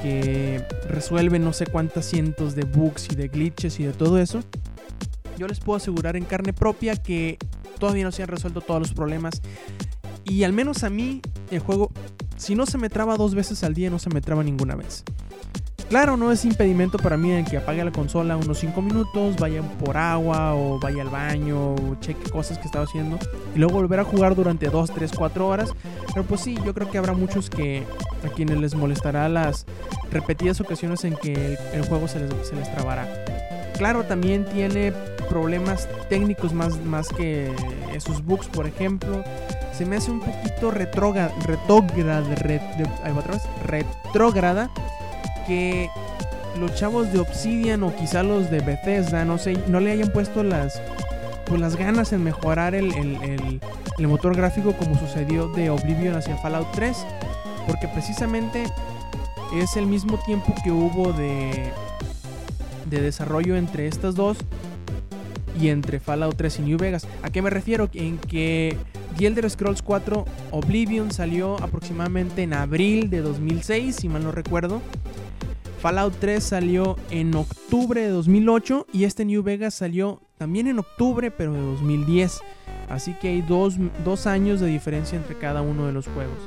que 0.00 0.64
resuelve 0.88 1.38
no 1.38 1.52
sé 1.52 1.66
cuántas 1.66 2.06
cientos 2.06 2.54
de 2.54 2.64
bugs 2.64 3.08
y 3.12 3.14
de 3.14 3.28
glitches 3.28 3.78
y 3.80 3.84
de 3.84 3.92
todo 3.92 4.18
eso, 4.18 4.40
yo 5.36 5.46
les 5.46 5.60
puedo 5.60 5.76
asegurar 5.76 6.16
en 6.16 6.24
carne 6.24 6.54
propia 6.54 6.96
que 6.96 7.36
todavía 7.78 8.04
no 8.04 8.12
se 8.12 8.22
han 8.22 8.28
resuelto 8.28 8.62
todos 8.62 8.80
los 8.80 8.94
problemas 8.94 9.42
Y 10.24 10.44
al 10.44 10.54
menos 10.54 10.84
a 10.84 10.88
mí, 10.88 11.20
el 11.50 11.58
juego, 11.58 11.90
si 12.38 12.54
no 12.54 12.64
se 12.64 12.78
me 12.78 12.88
traba 12.88 13.18
dos 13.18 13.34
veces 13.34 13.62
al 13.62 13.74
día, 13.74 13.90
no 13.90 13.98
se 13.98 14.08
me 14.08 14.22
traba 14.22 14.42
ninguna 14.42 14.74
vez. 14.74 15.04
Claro, 15.88 16.16
no 16.16 16.32
es 16.32 16.44
impedimento 16.44 16.98
para 16.98 17.16
mí 17.16 17.30
en 17.30 17.44
que 17.44 17.58
apague 17.58 17.84
la 17.84 17.92
consola 17.92 18.36
unos 18.36 18.58
5 18.58 18.80
minutos, 18.80 19.36
vaya 19.36 19.62
por 19.62 19.96
agua 19.96 20.54
o 20.54 20.80
vaya 20.80 21.02
al 21.02 21.10
baño 21.10 21.74
o 21.74 21.96
cheque 22.00 22.30
cosas 22.30 22.58
que 22.58 22.64
estaba 22.64 22.84
haciendo 22.84 23.18
y 23.54 23.58
luego 23.58 23.74
volver 23.74 24.00
a 24.00 24.04
jugar 24.04 24.34
durante 24.34 24.68
2, 24.70 24.90
3, 24.92 25.12
4 25.16 25.46
horas. 25.46 25.74
Pero 26.08 26.26
pues 26.26 26.40
sí, 26.40 26.58
yo 26.64 26.72
creo 26.74 26.90
que 26.90 26.98
habrá 26.98 27.12
muchos 27.12 27.50
que 27.50 27.84
a 28.24 28.28
quienes 28.28 28.58
les 28.58 28.74
molestará 28.74 29.28
las 29.28 29.66
repetidas 30.10 30.60
ocasiones 30.60 31.04
en 31.04 31.16
que 31.16 31.34
el, 31.34 31.58
el 31.74 31.86
juego 31.86 32.08
se 32.08 32.20
les, 32.20 32.74
trabará. 32.74 33.06
Claro, 33.76 34.04
también 34.04 34.46
tiene 34.46 34.92
problemas 35.28 35.88
técnicos 36.08 36.54
más, 36.54 36.82
más 36.84 37.08
que 37.08 37.52
esos 37.92 38.24
bugs, 38.24 38.46
por 38.48 38.66
ejemplo. 38.66 39.22
Se 39.72 39.84
me 39.84 39.96
hace 39.96 40.10
un 40.10 40.20
poquito 40.20 40.70
retrógrada, 40.70 41.34
retrógrada, 41.44 42.22
retrógrada 43.66 44.70
que 45.46 45.88
los 46.58 46.74
chavos 46.74 47.12
de 47.12 47.18
Obsidian 47.20 47.82
o 47.82 47.94
quizá 47.96 48.22
los 48.22 48.50
de 48.50 48.60
Bethesda, 48.60 49.24
no 49.24 49.38
sé, 49.38 49.56
no 49.68 49.80
le 49.80 49.90
hayan 49.92 50.10
puesto 50.12 50.42
las, 50.44 50.80
pues 51.46 51.60
las 51.60 51.76
ganas 51.76 52.12
en 52.12 52.22
mejorar 52.22 52.74
el, 52.74 52.92
el- 52.94 53.60
motor 54.08 54.36
gráfico 54.36 54.72
como 54.74 54.98
sucedió 54.98 55.48
de 55.48 55.70
Oblivion 55.70 56.16
hacia 56.16 56.36
Fallout 56.38 56.68
3, 56.72 56.96
porque 57.66 57.88
precisamente 57.88 58.64
es 59.56 59.76
el 59.76 59.86
mismo 59.86 60.18
tiempo 60.18 60.52
que 60.64 60.70
hubo 60.72 61.12
de, 61.12 61.70
de 62.90 63.00
desarrollo 63.00 63.56
entre 63.56 63.86
estas 63.86 64.14
dos 64.14 64.36
y 65.60 65.68
entre 65.68 66.00
Fallout 66.00 66.36
3 66.36 66.58
y 66.58 66.62
New 66.62 66.78
Vegas. 66.78 67.06
¿A 67.22 67.30
qué 67.30 67.40
me 67.40 67.50
refiero? 67.50 67.88
En 67.94 68.18
que 68.18 68.76
The 69.16 69.26
Elder 69.28 69.48
Scrolls 69.48 69.82
4 69.82 70.24
Oblivion 70.50 71.12
salió 71.12 71.56
aproximadamente 71.62 72.42
en 72.42 72.52
abril 72.54 73.10
de 73.10 73.20
2006, 73.22 73.94
si 73.96 74.08
mal 74.08 74.24
no 74.24 74.32
recuerdo. 74.32 74.80
Fallout 75.84 76.14
3 76.18 76.42
salió 76.42 76.96
en 77.10 77.34
octubre 77.34 78.00
de 78.00 78.08
2008 78.08 78.86
y 78.90 79.04
este 79.04 79.26
New 79.26 79.42
Vegas 79.42 79.74
salió 79.74 80.22
también 80.38 80.66
en 80.66 80.78
octubre, 80.78 81.30
pero 81.30 81.52
de 81.52 81.60
2010. 81.60 82.40
Así 82.88 83.12
que 83.12 83.28
hay 83.28 83.42
dos, 83.42 83.74
dos 84.02 84.26
años 84.26 84.60
de 84.60 84.68
diferencia 84.68 85.18
entre 85.18 85.36
cada 85.36 85.60
uno 85.60 85.86
de 85.86 85.92
los 85.92 86.06
juegos. 86.06 86.38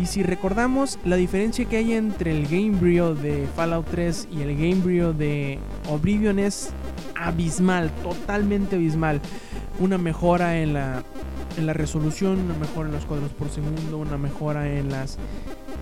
Y 0.00 0.06
si 0.06 0.22
recordamos 0.22 1.00
la 1.04 1.16
diferencia 1.16 1.64
que 1.64 1.78
hay 1.78 1.94
entre 1.94 2.30
el 2.30 2.46
Gamebryo 2.46 3.16
de 3.16 3.48
Fallout 3.56 3.88
3 3.90 4.28
y 4.30 4.42
el 4.42 4.56
Gamebryo 4.56 5.12
de 5.12 5.58
Oblivion 5.90 6.38
es 6.38 6.70
abismal, 7.16 7.90
totalmente 8.04 8.76
abismal. 8.76 9.20
Una 9.80 9.98
mejora 9.98 10.60
en 10.60 10.74
la, 10.74 11.02
en 11.58 11.66
la 11.66 11.72
resolución, 11.72 12.38
una 12.38 12.54
mejora 12.54 12.88
en 12.88 12.94
los 12.94 13.04
cuadros 13.04 13.32
por 13.32 13.50
segundo, 13.50 13.98
una 13.98 14.16
mejora 14.16 14.72
en 14.72 14.92
las... 14.92 15.18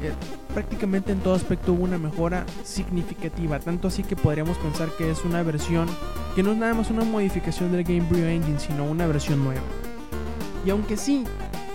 eh, 0.02 0.12
prácticamente 0.52 1.12
en 1.12 1.20
todo 1.20 1.34
aspecto 1.34 1.72
hubo 1.72 1.84
una 1.84 1.98
mejora 1.98 2.44
significativa, 2.64 3.58
tanto 3.58 3.88
así 3.88 4.02
que 4.02 4.16
podríamos 4.16 4.56
pensar 4.58 4.90
que 4.96 5.10
es 5.10 5.24
una 5.24 5.42
versión 5.42 5.88
que 6.34 6.42
no 6.42 6.52
es 6.52 6.58
nada 6.58 6.74
más 6.74 6.90
una 6.90 7.04
modificación 7.04 7.72
del 7.72 7.84
Gamebryo 7.84 8.26
Engine, 8.26 8.58
sino 8.58 8.84
una 8.84 9.06
versión 9.06 9.42
nueva. 9.44 9.62
Y 10.64 10.70
aunque 10.70 10.96
sí, 10.96 11.24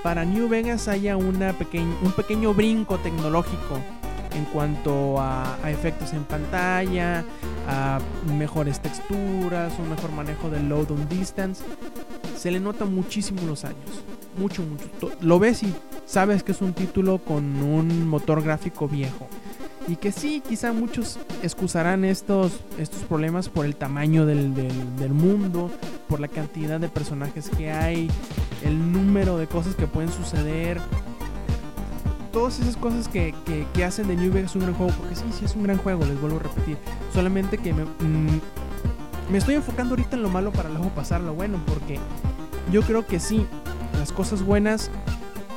para 0.03 0.25
New 0.25 0.47
Vegas 0.47 0.87
haya 0.87 1.17
una 1.17 1.57
pequeñ- 1.57 1.95
un 2.01 2.11
pequeño 2.13 2.53
brinco 2.53 2.97
tecnológico 2.97 3.79
en 4.35 4.45
cuanto 4.45 5.19
a, 5.19 5.55
a 5.63 5.71
efectos 5.71 6.13
en 6.13 6.23
pantalla, 6.23 7.23
a 7.67 7.99
mejores 8.37 8.79
texturas, 8.79 9.73
un 9.79 9.89
mejor 9.89 10.11
manejo 10.11 10.49
del 10.49 10.69
load 10.69 10.91
on 10.91 11.09
distance, 11.09 11.63
se 12.37 12.51
le 12.51 12.59
nota 12.59 12.85
muchísimo 12.85 13.41
los 13.47 13.65
años. 13.65 14.03
Mucho, 14.37 14.61
mucho. 14.63 14.85
Lo 15.21 15.39
ves 15.39 15.63
y 15.63 15.73
sabes 16.05 16.43
que 16.43 16.51
es 16.51 16.61
un 16.61 16.73
título 16.73 17.17
con 17.19 17.43
un 17.63 18.07
motor 18.07 18.43
gráfico 18.43 18.87
viejo. 18.87 19.27
Y 19.87 19.95
que 19.95 20.11
sí, 20.11 20.43
quizá 20.47 20.73
muchos 20.73 21.17
excusarán 21.43 22.03
estos, 22.03 22.59
estos 22.77 23.03
problemas 23.03 23.47
por 23.49 23.65
el 23.65 23.75
tamaño 23.75 24.25
del, 24.25 24.53
del- 24.53 25.13
mundo, 25.13 25.71
por 26.09 26.19
la 26.19 26.27
cantidad 26.27 26.79
de 26.79 26.89
personajes 26.89 27.49
que 27.49 27.71
hay, 27.71 28.09
el 28.65 28.91
número 28.91 29.37
de 29.37 29.47
cosas 29.47 29.75
que 29.75 29.87
pueden 29.87 30.11
suceder. 30.11 30.79
Todas 32.33 32.59
esas 32.59 32.75
cosas 32.77 33.07
que, 33.07 33.33
que- 33.45 33.65
que 33.73 33.83
hacen 33.85 34.07
de 34.09 34.15
New 34.17 34.31
Vegas 34.31 34.55
un 34.55 34.63
gran 34.63 34.73
juego, 34.75 34.91
porque 34.99 35.15
sí, 35.15 35.23
sí 35.39 35.45
es 35.45 35.55
un 35.55 35.63
gran 35.63 35.77
juego, 35.77 36.05
les 36.05 36.19
vuelvo 36.19 36.37
a 36.37 36.43
repetir. 36.43 36.77
Solamente 37.13 37.57
que 37.57 37.73
me, 37.73 37.83
mm, 37.85 38.39
me 39.31 39.37
estoy 39.37 39.55
enfocando 39.55 39.91
ahorita 39.93 40.17
en 40.17 40.23
lo 40.23 40.29
malo 40.29 40.51
para 40.51 40.69
luego 40.69 40.89
pasar 40.89 41.21
lo 41.21 41.33
bueno, 41.33 41.59
porque 41.65 41.97
yo 42.71 42.81
creo 42.81 43.07
que 43.07 43.19
sí, 43.21 43.47
las 44.07 44.15
cosas 44.15 44.41
buenas 44.41 44.89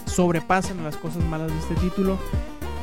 sobrepasan 0.06 0.80
a 0.80 0.82
las 0.82 0.96
cosas 0.96 1.22
malas 1.22 1.52
de 1.52 1.58
este 1.60 1.76
título 1.76 2.18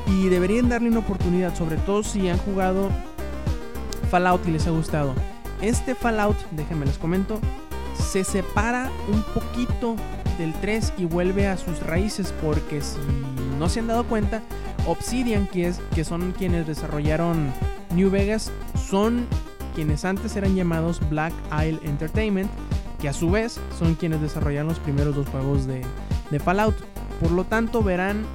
y 0.06 0.30
deberían 0.30 0.69
darle 0.69 0.88
una 0.88 0.99
oportunidad, 0.99 1.53
sobre 1.58 1.75
todo 1.75 2.03
si 2.03 2.30
han 2.30 2.38
jugado 2.38 2.89
Fallout 4.10 4.47
y 4.47 4.51
les 4.51 4.65
ha 4.65 4.69
gustado. 4.69 5.13
Este 5.62 5.93
Fallout, 5.93 6.38
déjenme 6.51 6.86
les 6.86 6.97
comento, 6.97 7.41
se 7.99 8.23
separa 8.23 8.89
un 9.12 9.21
poquito 9.34 9.97
del 10.38 10.53
3 10.53 10.93
y 10.99 11.03
vuelve 11.03 11.47
a 11.47 11.58
sus 11.58 11.82
raíces 11.82 12.34
porque 12.41 12.80
si 12.80 12.97
no 13.60 13.67
se 13.67 13.82
han 13.82 13.88
dado 13.88 14.06
cuenta, 14.06 14.41
Obsidian, 14.88 15.47
que, 15.47 15.67
es, 15.67 15.82
que 15.93 16.06
son 16.06 16.32
quienes 16.32 16.65
desarrollaron 16.65 17.51
New 17.93 18.10
Vegas, 18.10 18.53
son 18.89 19.27
quienes 19.75 20.06
antes 20.06 20.34
eran 20.38 20.56
llamados 20.56 21.01
Black 21.10 21.34
Isle 21.51 21.82
Entertainment, 21.84 22.49
que 23.02 23.10
a 23.10 23.14
su 23.14 23.30
vez 23.30 23.60
son 23.78 23.96
quienes 23.96 24.22
desarrollaron 24.22 24.70
los 24.70 24.80
primeros 24.80 25.16
dos 25.16 25.28
juegos 25.30 25.68
de, 25.68 25.84
Fallout. 26.44 26.76
Por 27.22 27.32
lo 27.32 27.44
tanto, 27.46 27.82
verán 27.84 28.26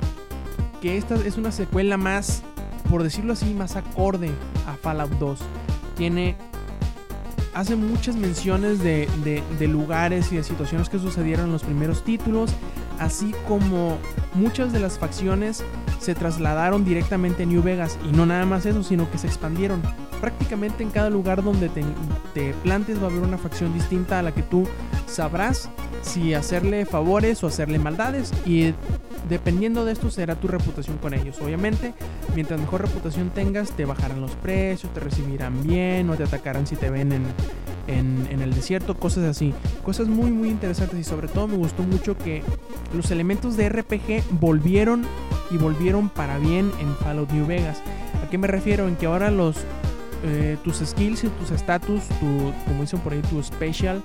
que 0.80 0.96
esta 0.96 1.14
es 1.16 1.36
una 1.36 1.52
secuela 1.52 1.96
más, 1.96 2.42
por 2.90 3.02
decirlo 3.02 3.32
así, 3.34 3.54
más 3.54 3.76
acorde 3.76 4.30
a 4.66 4.74
Fallout 4.74 5.12
2. 5.18 5.38
Tiene 5.96 6.36
hace 7.54 7.76
muchas 7.76 8.16
menciones 8.16 8.78
de- 8.82 9.08
de 9.58 9.68
lugares 9.68 10.32
y 10.32 10.36
de 10.36 10.42
situaciones 10.42 10.88
que 10.88 10.98
sucedieron 10.98 11.46
en 11.46 11.52
los 11.52 11.62
primeros 11.62 12.02
títulos, 12.02 12.50
así 12.98 13.34
como 13.46 13.98
muchas 14.34 14.72
de 14.72 14.80
las 14.80 14.98
facciones 14.98 15.62
se 16.00 16.14
trasladaron 16.14 16.84
directamente 16.84 17.42
a 17.42 17.46
New 17.46 17.62
Vegas 17.62 17.98
y 18.08 18.16
no 18.16 18.26
nada 18.26 18.46
más 18.46 18.64
eso, 18.66 18.82
sino 18.82 19.08
que 19.10 19.18
se 19.18 19.26
expandieron. 19.26 19.82
Prácticamente 20.22 20.82
en 20.82 20.90
cada 20.90 21.10
lugar 21.10 21.42
donde 21.42 21.68
te, 21.68 21.82
te 22.32 22.54
plantes 22.62 22.98
va 22.98 23.08
a 23.08 23.10
haber 23.10 23.20
una 23.20 23.36
facción 23.36 23.74
distinta 23.74 24.20
a 24.20 24.22
la 24.22 24.32
que 24.32 24.42
tú 24.42 24.66
sabrás 25.06 25.68
si 26.02 26.32
hacerle 26.32 26.86
favores 26.86 27.42
o 27.44 27.48
hacerle 27.48 27.78
maldades 27.78 28.32
y 28.46 28.72
dependiendo 29.28 29.84
de 29.84 29.92
esto 29.92 30.10
será 30.10 30.36
tu 30.36 30.48
reputación 30.48 30.98
con 30.98 31.12
ellos. 31.14 31.40
Obviamente, 31.40 31.92
mientras 32.34 32.60
mejor 32.60 32.82
reputación 32.82 33.30
tengas, 33.30 33.72
te 33.72 33.84
bajarán 33.84 34.20
los 34.20 34.30
precios, 34.36 34.92
te 34.94 35.00
recibirán 35.00 35.62
bien, 35.62 36.06
no 36.06 36.14
te 36.14 36.24
atacarán 36.24 36.66
si 36.66 36.76
te 36.76 36.88
ven 36.88 37.12
en, 37.12 37.24
en, 37.86 38.28
en 38.30 38.42
el 38.42 38.54
desierto, 38.54 38.96
cosas 38.96 39.24
así. 39.24 39.52
Cosas 39.84 40.06
muy 40.06 40.30
muy 40.30 40.48
interesantes 40.48 40.98
y 40.98 41.04
sobre 41.04 41.28
todo 41.28 41.48
me 41.48 41.56
gustó 41.56 41.82
mucho 41.82 42.16
que 42.16 42.42
los 42.94 43.10
elementos 43.10 43.56
de 43.56 43.68
RPG 43.68 44.22
volvieron 44.40 45.04
y 45.50 45.56
volvieron 45.56 46.08
para 46.08 46.38
bien 46.38 46.70
en 46.80 46.94
Fallout 46.96 47.30
New 47.32 47.46
Vegas. 47.46 47.82
¿A 48.24 48.30
qué 48.30 48.38
me 48.38 48.46
refiero? 48.46 48.88
En 48.88 48.96
que 48.96 49.06
ahora 49.06 49.30
los 49.30 49.56
eh, 50.24 50.56
tus 50.64 50.78
skills 50.78 51.24
y 51.24 51.28
tus 51.28 51.50
status, 51.50 52.02
tu, 52.20 52.52
como 52.66 52.82
dicen 52.82 53.00
por 53.00 53.12
ahí, 53.12 53.22
tu 53.22 53.42
special, 53.42 54.02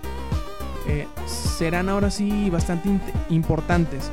eh, 0.88 1.08
serán 1.26 1.90
ahora 1.90 2.10
sí 2.12 2.50
bastante 2.50 2.90
importantes. 3.30 4.10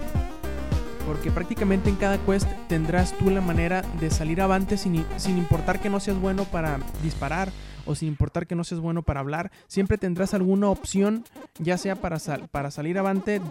Porque 1.07 1.31
prácticamente 1.31 1.90
en 1.90 1.97
cada 1.97 2.17
quest 2.19 2.49
tendrás 2.67 3.12
tú 3.19 3.29
la 3.29 3.43
manera 3.43 3.83
de 4.01 4.11
salir 4.11 4.40
avante 4.40 4.79
sin, 4.79 5.05
sin 5.19 5.37
importar 5.37 5.79
que 5.81 5.90
no 5.90 6.01
seas 6.01 6.19
bueno 6.19 6.45
para 6.45 6.79
disparar 7.03 7.51
o 7.85 7.95
sin 7.95 8.09
importar 8.09 8.47
que 8.47 8.55
no 8.55 8.64
seas 8.64 8.81
bueno 8.81 9.03
para 9.03 9.21
hablar. 9.21 9.53
Siempre 9.67 9.99
tendrás 9.99 10.33
alguna 10.33 10.69
opción, 10.71 11.25
ya 11.59 11.77
sea 11.77 11.97
para, 11.97 12.19
sal- 12.19 12.49
para 12.51 12.71
salir 12.71 12.99
avante 12.99 13.43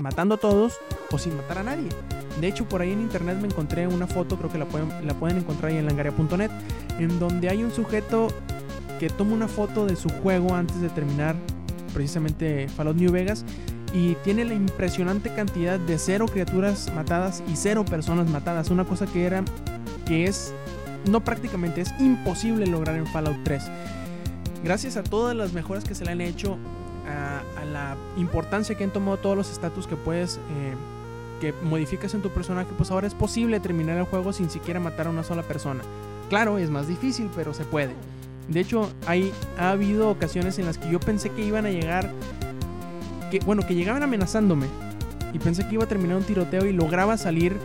matando 0.00 0.34
a 0.34 0.38
todos 0.38 0.78
o 1.10 1.18
sin 1.18 1.36
matar 1.36 1.58
a 1.58 1.62
nadie. 1.62 1.88
De 2.40 2.48
hecho, 2.48 2.68
por 2.68 2.80
ahí 2.80 2.92
en 2.92 3.00
internet 3.00 3.38
me 3.40 3.48
encontré 3.48 3.86
una 3.86 4.06
foto, 4.06 4.36
creo 4.36 4.50
que 4.50 4.58
la 4.58 4.66
pueden, 4.66 4.88
la 5.06 5.14
pueden 5.14 5.38
encontrar 5.38 5.72
ahí 5.72 5.78
en 5.78 5.86
langaria.net, 5.86 6.50
en 6.98 7.18
donde 7.18 7.48
hay 7.48 7.62
un 7.62 7.70
sujeto 7.70 8.28
que 8.98 9.08
toma 9.08 9.34
una 9.34 9.48
foto 9.48 9.86
de 9.86 9.96
su 9.96 10.08
juego 10.08 10.54
antes 10.54 10.80
de 10.80 10.88
terminar 10.90 11.34
precisamente 11.92 12.68
Fallout 12.68 12.96
New 12.96 13.10
Vegas 13.10 13.44
y 13.92 14.14
tiene 14.16 14.44
la 14.44 14.54
impresionante 14.54 15.34
cantidad 15.34 15.78
de 15.78 15.98
cero 15.98 16.26
criaturas 16.30 16.92
matadas 16.94 17.42
y 17.50 17.56
cero 17.56 17.84
personas 17.84 18.28
matadas, 18.30 18.70
una 18.70 18.84
cosa 18.84 19.06
que 19.06 19.24
era 19.24 19.44
que 20.06 20.24
es 20.24 20.54
no 21.08 21.24
prácticamente 21.24 21.80
es 21.80 21.92
imposible 21.98 22.66
lograr 22.66 22.96
en 22.96 23.06
Fallout 23.06 23.38
3. 23.44 23.64
Gracias 24.62 24.96
a 24.96 25.02
todas 25.02 25.34
las 25.34 25.52
mejoras 25.52 25.84
que 25.84 25.94
se 25.94 26.04
le 26.04 26.12
han 26.12 26.20
hecho, 26.20 26.58
a, 27.10 27.64
la 27.64 27.96
importancia 28.16 28.74
que 28.74 28.84
han 28.84 28.90
tomado 28.90 29.16
todos 29.18 29.36
los 29.36 29.50
estatus 29.50 29.86
que 29.86 29.96
puedes 29.96 30.36
eh, 30.36 30.74
que 31.40 31.54
modificas 31.62 32.14
en 32.14 32.22
tu 32.22 32.30
personaje, 32.30 32.68
pues 32.76 32.90
ahora 32.90 33.06
es 33.06 33.14
posible 33.14 33.60
terminar 33.60 33.96
el 33.96 34.04
juego 34.04 34.32
sin 34.32 34.50
siquiera 34.50 34.78
matar 34.78 35.06
a 35.06 35.10
una 35.10 35.24
sola 35.24 35.42
persona. 35.42 35.82
Claro, 36.28 36.58
es 36.58 36.70
más 36.70 36.86
difícil, 36.86 37.30
pero 37.34 37.54
se 37.54 37.64
puede. 37.64 37.94
De 38.48 38.60
hecho, 38.60 38.90
hay, 39.06 39.32
ha 39.58 39.70
habido 39.70 40.10
ocasiones 40.10 40.58
en 40.58 40.66
las 40.66 40.78
que 40.78 40.90
yo 40.90 41.00
pensé 41.00 41.30
que 41.30 41.44
iban 41.44 41.66
a 41.66 41.70
llegar, 41.70 42.12
que 43.30 43.40
bueno, 43.40 43.66
que 43.66 43.74
llegaban 43.74 44.02
amenazándome, 44.02 44.66
y 45.32 45.38
pensé 45.38 45.66
que 45.66 45.74
iba 45.74 45.84
a 45.84 45.88
terminar 45.88 46.16
un 46.16 46.24
tiroteo 46.24 46.66
y 46.66 46.72
lograba 46.72 47.16
salir 47.16 47.56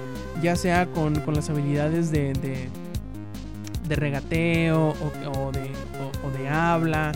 ya 0.41 0.55
sea 0.55 0.86
con, 0.88 1.19
con 1.21 1.34
las 1.34 1.49
habilidades 1.49 2.12
de, 2.12 2.34
de, 2.34 2.69
de 3.88 3.95
regateo 3.95 4.89
o, 4.89 5.51
de, 5.51 5.71
o 6.23 6.38
de 6.38 6.49
habla 6.49 7.12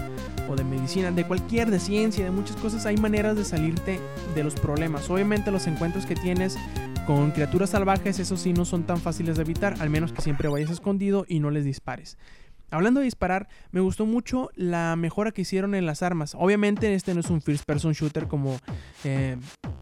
o 0.50 0.56
de 0.56 0.64
medicina, 0.64 1.12
de 1.12 1.26
cualquier, 1.26 1.70
de 1.70 1.80
ciencia, 1.80 2.26
de 2.26 2.32
muchas 2.32 2.56
cosas, 2.58 2.86
hay 2.86 2.98
maneras 2.98 3.38
de 3.38 3.46
salirte 3.46 4.00
de 4.36 4.44
los 4.44 4.56
problemas. 4.56 5.10
Obviamente 5.10 5.52
los 5.52 5.68
encuentros 5.68 6.06
que 6.06 6.16
tienes 6.16 6.58
con 7.06 7.32
criaturas 7.32 7.70
salvajes, 7.70 8.20
eso 8.20 8.36
sí, 8.36 8.54
no 8.54 8.66
son 8.66 8.84
tan 8.84 8.98
fáciles 8.98 9.36
de 9.36 9.44
evitar, 9.44 9.76
al 9.80 9.90
menos 9.90 10.12
que 10.12 10.22
siempre 10.22 10.50
vayas 10.50 10.70
escondido 10.70 11.26
y 11.28 11.40
no 11.40 11.52
les 11.52 11.66
dispares. 11.66 12.18
Hablando 12.72 13.00
de 13.00 13.06
disparar, 13.06 13.48
me 13.72 13.80
gustó 13.80 14.06
mucho 14.06 14.50
la 14.56 14.96
mejora 14.96 15.32
que 15.32 15.42
hicieron 15.42 15.74
en 15.74 15.86
las 15.86 16.04
armas. 16.04 16.36
Obviamente 16.38 16.94
este 16.94 17.14
no 17.14 17.20
es 17.20 17.30
un 17.30 17.42
first 17.42 17.66
person 17.66 17.94
shooter 17.94 18.28
como 18.28 18.60
eh, 19.04 19.38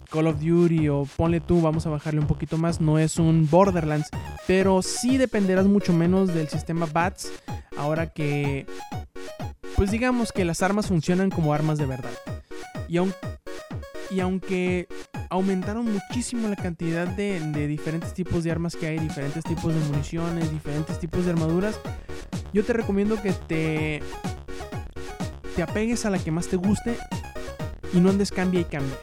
Call 0.10 0.27
of 0.27 0.39
Duty 0.39 0.88
o 0.88 1.06
ponle 1.17 1.41
tú, 1.41 1.62
vamos 1.62 1.86
a 1.86 1.89
bajarle 1.89 2.21
un 2.21 2.27
poquito 2.27 2.58
más, 2.58 2.80
no 2.80 2.97
es 2.97 3.17
un 3.17 3.49
Borderlands, 3.49 4.10
pero 4.47 4.82
sí 4.82 5.17
dependerás 5.17 5.65
mucho 5.65 5.91
menos 5.91 6.34
del 6.34 6.47
sistema 6.47 6.86
BATS 6.86 7.32
ahora 7.77 8.08
que, 8.08 8.65
pues 9.78 9.92
digamos 9.92 10.32
que 10.32 10.44
las 10.44 10.63
armas 10.63 10.88
funcionan 10.88 11.30
como 11.30 11.54
armas 11.54 11.78
de 11.78 11.86
verdad. 11.86 12.12
Y, 12.90 12.98
aun, 12.98 13.13
y 14.10 14.20
aunque 14.20 14.88
aumentaron 15.30 15.86
muchísimo 15.86 16.48
la 16.48 16.56
cantidad 16.56 17.08
de, 17.08 17.40
de 17.40 17.68
diferentes 17.68 18.13
tipos 18.16 18.44
de 18.44 18.52
armas 18.52 18.76
que 18.76 18.88
hay, 18.88 18.98
diferentes 18.98 19.44
tipos 19.44 19.76
de 19.76 19.80
municiones, 19.82 20.52
diferentes 20.52 21.00
tipos 21.00 21.26
de 21.26 21.32
armaduras, 21.32 21.80
yo 22.54 22.66
te 22.66 22.74
recomiendo 22.74 23.22
que 23.22 23.34
te, 23.34 24.02
te 25.56 25.62
apegues 25.62 26.06
a 26.08 26.10
la 26.10 26.18
que 26.18 26.32
más 26.32 26.48
te 26.48 26.56
guste 26.56 26.98
y 27.94 28.00
no 28.00 28.10
andes 28.10 28.32
cambia 28.32 28.62
y 28.62 28.66
cambia. 28.66 28.98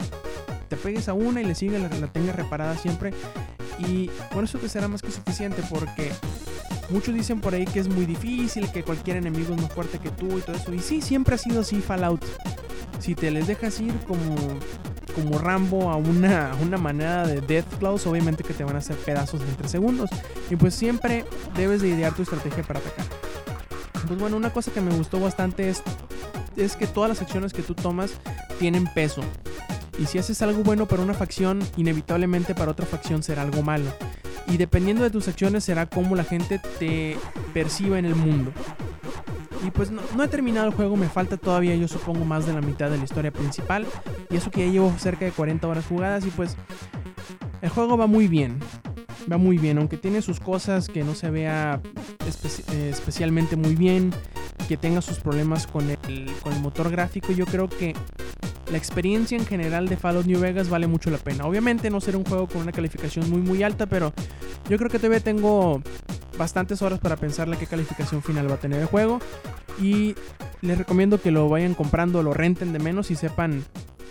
Te 0.68 0.74
apegues 0.74 1.08
a 1.08 1.12
una 1.12 1.40
y 1.40 1.44
le 1.44 1.54
sigas, 1.54 1.80
la, 1.80 1.88
la 1.88 2.08
tengas 2.08 2.34
reparada 2.34 2.76
siempre. 2.76 3.14
Y 3.78 4.08
con 4.32 4.44
eso 4.44 4.58
te 4.58 4.68
será 4.68 4.88
más 4.88 5.02
que 5.02 5.12
suficiente 5.12 5.62
porque 5.70 6.10
muchos 6.90 7.14
dicen 7.14 7.40
por 7.40 7.54
ahí 7.54 7.64
que 7.64 7.80
es 7.80 7.88
muy 7.88 8.06
difícil, 8.06 8.70
que 8.70 8.82
cualquier 8.82 9.16
enemigo 9.16 9.54
es 9.54 9.62
más 9.62 9.72
fuerte 9.72 9.98
que 9.98 10.10
tú 10.10 10.38
y 10.38 10.40
todo 10.40 10.56
eso. 10.56 10.72
Y 10.72 10.80
sí, 10.80 11.00
siempre 11.00 11.34
ha 11.34 11.38
sido 11.38 11.60
así 11.60 11.80
Fallout. 11.80 12.24
Si 12.98 13.14
te 13.14 13.30
les 13.30 13.46
dejas 13.46 13.80
ir 13.80 13.94
como, 14.06 14.36
como 15.14 15.38
Rambo 15.38 15.90
a 15.90 15.96
una, 15.96 16.52
una 16.62 16.78
manera 16.78 17.26
de 17.26 17.40
Death 17.40 17.78
Claws, 17.78 18.06
obviamente 18.06 18.44
que 18.44 18.54
te 18.54 18.64
van 18.64 18.76
a 18.76 18.78
hacer 18.78 18.96
pedazos 18.96 19.40
en 19.42 19.54
3 19.56 19.70
segundos. 19.70 20.10
Y 20.50 20.56
pues 20.56 20.74
siempre 20.74 21.24
debes 21.56 21.82
de 21.82 21.88
idear 21.88 22.14
tu 22.14 22.22
estrategia 22.22 22.62
para 22.62 22.80
atacar. 22.80 23.06
Pues 24.06 24.18
bueno, 24.18 24.36
una 24.36 24.50
cosa 24.50 24.70
que 24.70 24.80
me 24.80 24.94
gustó 24.94 25.18
bastante 25.20 25.70
es, 25.70 25.82
es 26.56 26.76
que 26.76 26.86
todas 26.86 27.08
las 27.08 27.22
acciones 27.22 27.52
que 27.52 27.62
tú 27.62 27.74
tomas 27.74 28.12
tienen 28.58 28.86
peso. 28.94 29.22
Y 29.98 30.06
si 30.06 30.18
haces 30.18 30.42
algo 30.42 30.62
bueno 30.62 30.86
para 30.86 31.02
una 31.02 31.14
facción, 31.14 31.60
inevitablemente 31.76 32.54
para 32.54 32.72
otra 32.72 32.84
facción 32.84 33.22
será 33.22 33.42
algo 33.42 33.62
malo. 33.62 33.90
Y 34.46 34.56
dependiendo 34.56 35.02
de 35.02 35.10
tus 35.10 35.28
acciones 35.28 35.64
será 35.64 35.86
como 35.86 36.16
la 36.16 36.24
gente 36.24 36.60
te 36.78 37.16
perciba 37.52 37.98
en 37.98 38.04
el 38.04 38.14
mundo. 38.14 38.52
Y 39.66 39.70
pues 39.70 39.90
no, 39.90 40.02
no, 40.14 40.22
he 40.22 40.28
terminado 40.28 40.66
el 40.66 40.74
juego, 40.74 40.96
me 40.96 41.08
falta 41.08 41.38
todavía 41.38 41.74
yo 41.74 41.88
supongo 41.88 42.24
más 42.26 42.46
de 42.46 42.52
la 42.52 42.60
mitad 42.60 42.90
de 42.90 42.98
la 42.98 43.04
historia 43.04 43.30
principal. 43.30 43.86
Y 44.30 44.36
eso 44.36 44.50
que 44.50 44.66
ya 44.66 44.72
llevo 44.72 44.92
cerca 44.98 45.24
de 45.24 45.32
40 45.32 45.66
horas 45.66 45.86
jugadas 45.86 46.26
y 46.26 46.30
pues 46.30 46.56
el 47.62 47.70
juego 47.70 47.96
va 47.96 48.06
muy 48.06 48.28
bien. 48.28 48.58
Va 49.30 49.38
muy 49.38 49.56
bien, 49.56 49.78
aunque 49.78 49.96
tiene 49.96 50.20
sus 50.20 50.38
cosas 50.38 50.88
que 50.88 51.02
no 51.02 51.14
se 51.14 51.30
vea 51.30 51.80
eh, 52.72 52.90
especialmente 52.92 53.56
muy 53.56 53.74
bien, 53.74 54.12
que 54.68 54.76
tenga 54.76 55.00
sus 55.00 55.18
problemas 55.18 55.66
con 55.66 55.88
el, 55.88 56.30
con 56.42 56.52
el 56.52 56.60
motor 56.60 56.90
gráfico, 56.90 57.32
yo 57.32 57.46
creo 57.46 57.68
que 57.68 57.94
la 58.70 58.78
experiencia 58.78 59.36
en 59.36 59.46
general 59.46 59.88
de 59.88 59.96
Fallout 59.96 60.26
New 60.26 60.40
Vegas 60.40 60.68
vale 60.68 60.86
mucho 60.86 61.10
la 61.10 61.18
pena. 61.18 61.46
Obviamente 61.46 61.90
no 61.90 62.00
será 62.00 62.18
un 62.18 62.24
juego 62.24 62.46
con 62.46 62.62
una 62.62 62.72
calificación 62.72 63.30
muy 63.30 63.40
muy 63.40 63.62
alta, 63.62 63.86
pero 63.86 64.12
yo 64.68 64.78
creo 64.78 64.90
que 64.90 64.98
todavía 64.98 65.20
tengo 65.20 65.82
bastantes 66.38 66.82
horas 66.82 66.98
para 66.98 67.16
pensarle 67.16 67.56
qué 67.56 67.66
calificación 67.66 68.22
final 68.22 68.50
va 68.50 68.54
a 68.54 68.60
tener 68.60 68.80
el 68.80 68.86
juego. 68.86 69.20
Y 69.80 70.14
les 70.62 70.78
recomiendo 70.78 71.20
que 71.20 71.30
lo 71.30 71.48
vayan 71.48 71.74
comprando, 71.74 72.22
lo 72.22 72.32
renten 72.32 72.72
de 72.72 72.78
menos 72.78 73.10
y 73.10 73.16
sepan, 73.16 73.64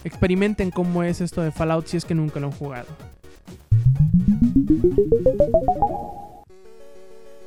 experimenten 0.04 0.72
cómo 0.72 1.04
es 1.04 1.22
esto 1.22 1.42
de 1.42 1.52
Fallout 1.52 1.88
si 1.88 1.98
es 1.98 2.06
que 2.06 2.16
nunca 2.16 2.40
lo 2.40 2.48
han 2.48 2.54
jugado. 2.54 2.88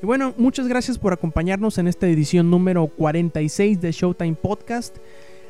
Y 0.03 0.07
bueno, 0.07 0.35
muchas 0.37 0.69
gracias 0.69 0.99
por 0.99 1.13
acompañarnos 1.13 1.79
en 1.79 1.89
esta 1.89 2.07
edición 2.07 2.51
número 2.51 2.87
46 2.87 3.81
de 3.81 3.93
Showtime 3.93 4.35
Podcast. 4.35 4.97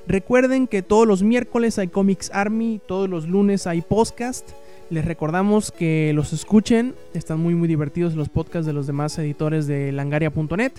Recuerden 0.09 0.69
que 0.69 0.83
todos 0.83 1.07
los 1.07 1.23
miércoles 1.23 1.79
hay 1.79 1.89
Comics 1.89 2.31
Army, 2.33 2.81
todos 2.87 3.09
los 3.11 3.29
lunes 3.29 3.67
hay 3.67 3.83
podcast. 3.83 4.49
Les 4.89 5.05
recordamos 5.05 5.73
que 5.73 6.13
los 6.15 6.33
escuchen, 6.33 6.95
están 7.13 7.41
muy 7.41 7.57
muy 7.57 7.67
divertidos 7.67 8.15
los 8.15 8.29
podcasts 8.29 8.67
de 8.67 8.73
los 8.73 8.87
demás 8.87 9.19
editores 9.19 9.67
de 9.67 9.91
langaria.net. 9.91 10.73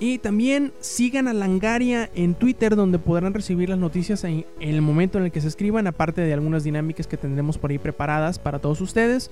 Y 0.00 0.18
también 0.18 0.72
sigan 0.80 1.28
a 1.28 1.34
Langaria 1.34 2.10
en 2.14 2.34
Twitter 2.34 2.74
donde 2.74 2.98
podrán 2.98 3.34
recibir 3.34 3.68
las 3.68 3.78
noticias 3.78 4.24
en, 4.24 4.46
el 4.58 4.80
momento 4.80 5.18
en 5.18 5.24
el 5.24 5.30
que 5.30 5.42
se 5.42 5.48
escriban, 5.48 5.86
aparte 5.86 6.22
de 6.22 6.32
algunas 6.32 6.64
dinámicas 6.64 7.06
que 7.06 7.18
tendremos 7.18 7.58
por 7.58 7.70
ahí 7.70 7.78
preparadas 7.78 8.38
para 8.38 8.58
todos 8.58 8.80
ustedes. 8.80 9.30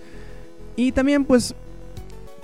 Y 0.77 0.93
también 0.93 1.25
pues 1.25 1.55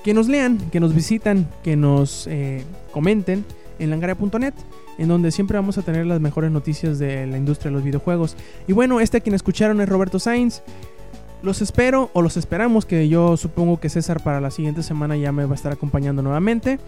que 0.02 0.14
nos 0.14 0.26
lean, 0.26 0.58
que 0.70 0.80
nos 0.80 0.94
visitan, 0.94 1.48
que 1.62 1.76
nos 1.76 2.26
eh, 2.26 2.64
comenten 2.92 3.44
en 3.78 3.90
langaria.net, 3.90 4.54
en 4.98 5.08
donde 5.08 5.30
siempre 5.30 5.58
vamos 5.58 5.78
a 5.78 5.82
tener 5.82 6.06
las 6.06 6.20
mejores 6.20 6.50
noticias 6.50 6.98
de 6.98 7.26
la 7.26 7.36
industria 7.36 7.70
de 7.70 7.76
los 7.76 7.84
videojuegos. 7.84 8.36
Y 8.66 8.72
bueno, 8.72 9.00
este 9.00 9.18
a 9.18 9.20
quien 9.20 9.34
escucharon 9.34 9.80
es 9.80 9.88
Roberto 9.88 10.18
Sainz. 10.18 10.62
Los 11.42 11.60
espero 11.60 12.10
o 12.14 12.22
los 12.22 12.36
esperamos, 12.36 12.86
que 12.86 13.08
yo 13.08 13.36
supongo 13.36 13.78
que 13.78 13.90
César 13.90 14.22
para 14.22 14.40
la 14.40 14.50
siguiente 14.50 14.82
semana 14.82 15.16
ya 15.16 15.30
me 15.30 15.44
va 15.44 15.52
a 15.52 15.56
estar 15.56 15.72
acompañando 15.72 16.22
nuevamente. 16.22 16.78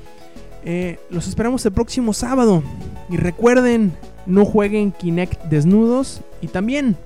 Eh, 0.65 0.99
los 1.11 1.29
esperamos 1.29 1.65
el 1.67 1.73
próximo 1.73 2.13
sábado. 2.13 2.63
Y 3.11 3.19
recuerden, 3.19 3.93
no 4.25 4.45
jueguen 4.45 4.93
Kinect 4.93 5.45
desnudos. 5.45 6.23
Y 6.41 6.49
también, 6.49 6.97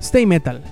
stay 0.00 0.26
metal. 0.26 0.62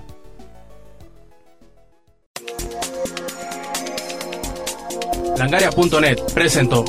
Langaria.net 5.36 6.18
presentó. 6.32 6.84